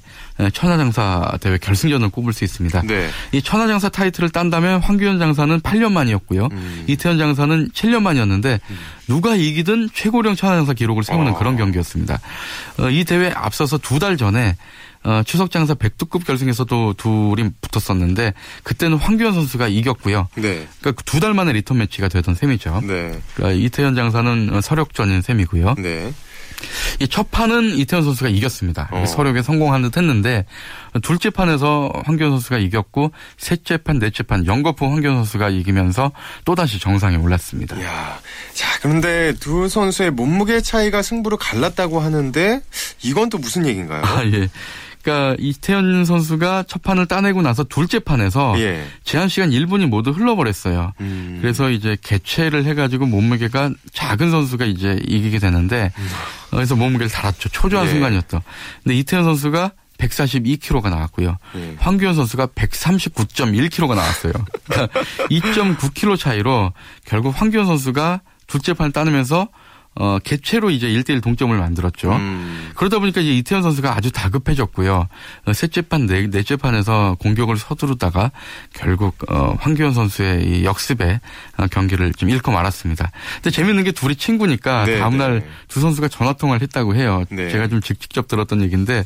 천하장사 0.53 1.39
대회 1.41 1.59
결승전을 1.59 2.11
꼽을 2.11 2.33
수 2.33 2.45
있습니다. 2.45 2.83
네. 2.83 3.09
이 3.33 3.43
천하장사 3.43 3.89
타이틀을 3.89 4.31
딴다면 4.31 4.81
황규현 4.81 5.19
장사는 5.19 5.61
8년 5.61 5.93
만이었고요. 5.93 6.49
음. 6.53 6.85
이태현 6.89 7.19
장사는 7.19 7.71
7년 7.73 8.03
만이었는데 8.03 8.61
음. 8.71 8.79
누가 9.09 9.35
이기든 9.37 9.91
최고령 9.93 10.37
천하장사 10.37 10.73
기록을 10.75 11.03
세우는 11.05 11.33
어. 11.33 11.39
그런 11.39 11.57
경기였습니다. 11.57 12.19
어, 12.79 12.89
이 12.91 13.05
대회 13.05 13.31
앞서서 13.35 13.79
두 13.79 13.99
달 13.99 14.17
전에 14.17 14.57
어, 15.05 15.23
추석 15.25 15.51
장사 15.51 15.75
백두급 15.75 16.25
결승에서도 16.25 16.95
둘이 16.95 17.51
붙었었는데 17.61 18.33
그때는 18.63 18.97
황규연 18.99 19.33
선수가 19.35 19.67
이겼고요. 19.69 20.29
네. 20.37 20.67
그러니까 20.81 21.03
두 21.05 21.19
달 21.21 21.35
만에 21.35 21.53
리턴 21.53 21.79
매치가 21.79 22.07
되던 22.09 22.35
셈이죠. 22.37 22.81
네. 22.85 23.19
그러니까 23.35 23.61
이태현 23.61 23.95
장사는 23.97 24.61
설욕전인 24.61 25.23
셈이고요. 25.23 25.75
네. 25.79 26.13
이첫 27.01 27.31
판은 27.31 27.79
이태현 27.79 28.05
선수가 28.05 28.31
이겼습니다. 28.31 28.89
어. 28.93 29.07
설욕에 29.07 29.43
성공한 29.43 29.83
듯 29.83 29.97
했는데 29.97 30.47
둘째 31.03 31.31
판에서 31.31 31.93
황규연 32.05 32.33
선수가 32.33 32.59
이겼고 32.59 33.13
셋째 33.37 33.77
판, 33.77 33.99
넷째 33.99 34.23
판 34.23 34.47
연거푸 34.47 34.85
황규연 34.87 35.17
선수가 35.17 35.51
이기면서 35.51 36.13
또다시 36.45 36.79
정상에 36.79 37.17
올랐습니다. 37.17 37.77
이야. 37.77 38.19
자, 38.55 38.67
그런데 38.83 39.35
두 39.35 39.69
선수의 39.69 40.11
몸무게 40.11 40.61
차이가 40.61 41.03
승부를 41.03 41.39
갈랐다고 41.39 42.01
하는데 42.01 42.61
이건 43.03 43.29
또 43.29 43.39
무슨 43.39 43.67
얘기인가요? 43.67 44.03
아, 44.05 44.25
예. 44.25 44.49
그러니까 45.03 45.37
이태현 45.39 46.05
선수가 46.05 46.65
첫 46.69 46.83
판을 46.83 47.07
따내고 47.07 47.43
나서 47.43 47.65
둘째 47.65 47.99
판에서 47.99 48.55
예. 48.59 48.85
제한 49.05 49.29
시간 49.29 49.51
1분이 49.51 49.87
모두 49.87 50.11
흘러버렸어요. 50.11 50.93
음. 51.01 51.39
그래서 51.41 51.71
이제 51.71 51.97
개최를 52.03 52.65
해가지고 52.65 53.07
몸무게가 53.07 53.71
작은 53.93 54.31
선수가 54.31 54.65
이제 54.67 55.01
이기게 55.07 55.39
되는데 55.39 55.93
음. 55.99 56.09
그래서 56.51 56.77
몸무게를 56.77 57.11
달았죠. 57.11 57.49
초조한 57.51 57.87
예. 57.87 57.91
순간이었죠. 57.91 58.43
근데 58.83 58.97
이태현 58.97 59.25
선수가 59.25 59.73
142kg가 59.99 60.91
나왔고요. 60.91 61.37
예. 61.57 61.75
황규현 61.79 62.15
선수가 62.15 62.47
139.1kg가 62.47 63.95
나왔어요. 63.95 64.33
그러니까 64.65 65.01
2.9kg 65.31 66.19
차이로 66.19 66.73
결국 67.05 67.31
황규현 67.41 67.67
선수가 67.67 68.21
둘째 68.47 68.75
판을 68.75 68.93
따내면서 68.93 69.49
어, 70.01 70.19
개최로 70.23 70.71
이제 70.71 70.89
1대1 70.89 71.21
동점을 71.23 71.57
만들었죠. 71.57 72.13
음. 72.13 72.71
그러다 72.77 73.01
보니까 73.01 73.21
이제 73.21 73.33
이태현 73.33 73.63
선수가 73.63 73.97
아주 73.97 74.13
다급해졌고요. 74.13 75.09
어, 75.47 75.53
셋째 75.53 75.83
판, 75.83 76.07
네, 76.07 76.31
넷째 76.31 76.55
판에서 76.55 77.17
공격을 77.19 77.57
서두르다가 77.57 78.31
결국, 78.73 79.17
어, 79.29 79.57
황교안 79.59 79.93
선수의 79.93 80.45
이 80.45 80.65
역습에 80.65 81.21
어, 81.57 81.67
경기를 81.67 82.13
좀 82.15 82.31
잃고 82.31 82.53
말았습니다. 82.53 83.11
근데 83.35 83.51
재밌는 83.51 83.83
게 83.83 83.91
둘이 83.91 84.15
친구니까 84.15 84.85
네, 84.85 85.01
다음날 85.01 85.41
네. 85.41 85.49
두 85.67 85.81
선수가 85.81 86.07
전화통화를 86.07 86.63
했다고 86.63 86.95
해요. 86.95 87.25
네. 87.31 87.51
제가 87.51 87.67
좀 87.67 87.81
직접 87.81 88.29
들었던 88.29 88.63
얘기인데 88.63 89.05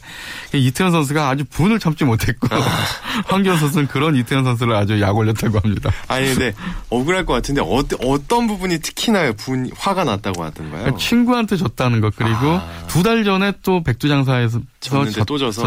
이태현 0.52 0.92
선수가 0.92 1.30
아주 1.30 1.44
분을 1.46 1.78
참지 1.78 2.04
못했고 2.04 2.48
아. 2.50 2.60
황교안 3.32 3.58
선수는 3.58 3.86
그런 3.88 4.14
이태현 4.14 4.44
선수를 4.44 4.74
아주 4.74 5.00
약 5.00 5.16
올렸다고 5.16 5.58
합니다. 5.58 5.90
아니, 6.08 6.26
근데 6.26 6.52
억울할 6.90 7.24
것 7.24 7.32
같은데 7.32 7.62
어, 7.62 7.82
어떤 8.04 8.46
부분이 8.46 8.80
특히나 8.80 9.32
분, 9.32 9.70
화가 9.74 10.04
났다고 10.04 10.44
하던가요? 10.44 10.81
그러니까 10.82 10.98
친구한테 10.98 11.56
졌다는 11.56 12.00
것 12.00 12.14
그리고 12.16 12.52
아. 12.52 12.86
두달 12.88 13.24
전에 13.24 13.52
또 13.62 13.82
백두장사에서 13.82 14.60
졌는데 14.80 15.24
또 15.26 15.38
져서 15.38 15.62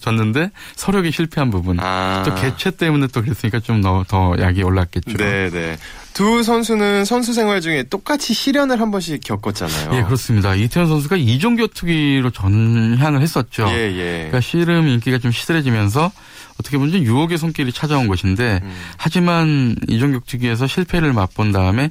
졌 0.00 0.14
는데 0.14 0.50
서력이 0.76 1.10
실패한 1.12 1.50
부분 1.50 1.78
아. 1.80 2.22
또 2.24 2.34
개최 2.34 2.70
때문에 2.70 3.08
또 3.08 3.22
그랬으니까 3.22 3.60
좀더 3.60 4.36
약이 4.38 4.62
올랐겠죠. 4.62 5.16
네네. 5.16 5.50
네. 5.50 5.76
두 6.12 6.42
선수는 6.42 7.04
선수 7.04 7.32
생활 7.32 7.60
중에 7.60 7.84
똑같이 7.84 8.34
시련을 8.34 8.80
한 8.80 8.90
번씩 8.90 9.20
겪었잖아요. 9.24 9.98
예, 9.98 10.02
그렇습니다. 10.02 10.54
이태원 10.54 10.88
선수가 10.88 11.16
이종격투기로 11.16 12.30
전향을 12.30 13.22
했었죠. 13.22 13.66
예, 13.68 13.92
예. 13.92 14.12
그러니까 14.16 14.40
씨름 14.40 14.88
인기가 14.88 15.18
좀 15.18 15.30
시들해지면서 15.30 16.10
어떻게 16.58 16.76
보면 16.76 17.02
유혹의 17.02 17.38
손길이 17.38 17.72
찾아온 17.72 18.06
것인데 18.06 18.60
음. 18.62 18.72
하지만 18.96 19.76
이종격 19.88 20.26
투기에서 20.26 20.66
실패를 20.66 21.12
맛본 21.12 21.52
다음에 21.52 21.90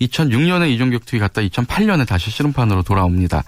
2006년에 0.00 0.70
이종격 0.70 1.04
투기 1.04 1.18
갔다 1.18 1.42
2008년에 1.42 2.06
다시 2.06 2.30
씨름판으로 2.30 2.82
돌아옵니다. 2.82 3.44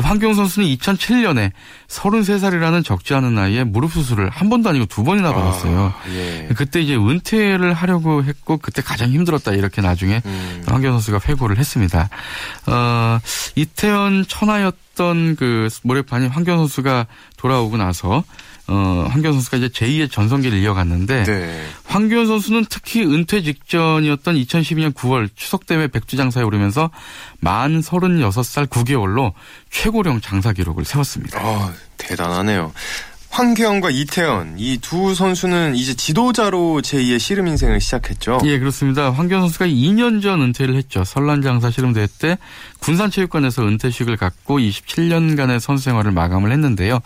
황경 0.00 0.34
선수는 0.34 0.68
2007년에 0.68 1.52
33살이라는 1.88 2.84
적지 2.84 3.14
않은 3.14 3.34
나이에 3.34 3.64
무릎 3.64 3.92
수술을 3.92 4.30
한 4.30 4.48
번도 4.48 4.70
아니고 4.70 4.86
두 4.86 5.04
번이나 5.04 5.30
아, 5.30 5.34
받았어요. 5.34 5.94
아, 5.94 6.10
예. 6.10 6.48
그때 6.56 6.80
이제 6.80 6.96
은퇴를 6.96 7.72
하려고 7.74 8.24
했고 8.24 8.56
그때 8.56 8.82
가장 8.82 9.10
힘들었다 9.10 9.52
이렇게 9.52 9.82
나중에 9.82 10.22
음. 10.24 10.62
황경 10.66 10.92
선수가 10.92 11.20
회고를 11.28 11.58
했습니다. 11.58 12.08
어, 12.66 13.18
이태원 13.54 14.24
천하였 14.26 14.74
던 14.94 15.36
그 15.38 15.68
모래판이 15.82 16.28
황경 16.28 16.58
선수가 16.58 17.06
돌아오고 17.36 17.76
나서 17.76 18.24
어, 18.68 19.06
황교안 19.10 19.32
선수가 19.34 19.56
이제 19.56 19.68
제2의 19.68 20.10
전성기를 20.10 20.58
이어갔는데 20.58 21.24
네. 21.24 21.66
황교안 21.84 22.26
선수는 22.26 22.66
특히 22.68 23.02
은퇴 23.02 23.42
직전이었던 23.42 24.36
2012년 24.36 24.94
9월 24.94 25.28
추석 25.34 25.66
대회 25.66 25.88
백두장사에 25.88 26.44
오르면서 26.44 26.90
만 27.40 27.80
36살 27.80 28.68
9개월로 28.68 29.32
최고령 29.70 30.20
장사 30.20 30.52
기록을 30.52 30.84
세웠습니다. 30.84 31.40
아, 31.40 31.72
대단하네요. 31.96 32.72
황교안과 33.32 33.88
이태현 33.88 34.56
이 34.58 34.78
두 34.82 35.14
선수는 35.14 35.74
이제 35.74 35.94
지도자로 35.94 36.82
제2의 36.82 37.18
씨름 37.18 37.46
인생을 37.46 37.80
시작했죠. 37.80 38.40
예, 38.44 38.58
그렇습니다. 38.58 39.10
황교안 39.10 39.40
선수가 39.42 39.68
2년 39.68 40.20
전 40.20 40.42
은퇴를 40.42 40.74
했죠. 40.76 41.02
설란장사 41.02 41.70
씨름대회 41.70 42.08
때 42.18 42.36
군산체육관에서 42.80 43.62
은퇴식을 43.66 44.18
갖고 44.18 44.58
27년간의 44.58 45.60
선수 45.60 45.84
생활을 45.84 46.12
마감을 46.12 46.52
했는데요. 46.52 47.00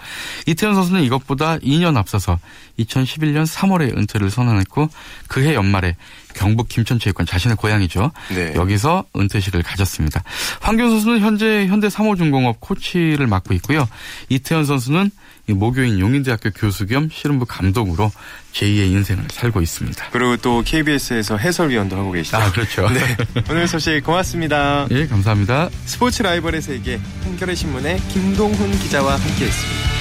이태현 0.47 0.75
선수는 0.75 1.05
이것보다 1.05 1.59
2년 1.59 1.97
앞서서 1.97 2.41
2011년 2.81 3.47
3월에 3.47 3.97
은퇴를 3.97 4.29
선언했고 4.29 4.89
그해 5.29 5.55
연말에 5.55 5.95
경북 6.35 6.69
김천체육관 6.69 7.25
자신의 7.27 7.57
고향이죠. 7.57 8.11
네. 8.35 8.53
여기서 8.57 9.05
은퇴식을 9.17 9.63
가졌습니다. 9.63 10.25
황교안 10.61 10.91
선수는 10.91 11.21
현재 11.21 11.67
현대 11.69 11.87
3호중공업 11.87 12.57
코치를 12.59 13.29
맡고 13.29 13.55
있고요. 13.55 13.89
이태현 14.29 14.65
선수는 14.65 15.11
모교인 15.53 16.01
용인대학교 16.01 16.51
교수 16.51 16.87
겸 16.87 17.09
씨름부 17.13 17.47
감독으로 17.47 18.11
제2의 18.53 18.91
인생을 18.91 19.25
살고 19.31 19.63
있습니다. 19.63 20.07
그리고 20.11 20.37
또 20.39 20.63
KBS에서 20.65 21.37
해설위원도 21.37 21.97
하고 21.97 22.13
계시죠. 22.13 22.37
아, 22.37 22.51
그렇죠. 22.51 22.89
네. 22.91 23.17
오늘 23.51 23.69
소식 23.69 24.03
고맙습니다. 24.05 24.87
예, 24.91 25.07
감사합니다. 25.07 25.71
스포츠 25.85 26.23
라이벌의 26.23 26.63
세계 26.63 27.01
한겨레 27.25 27.55
신문의 27.55 28.01
김동훈 28.09 28.71
기자와 28.79 29.13
함께했습니다. 29.13 29.97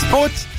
스포츠 0.00 0.51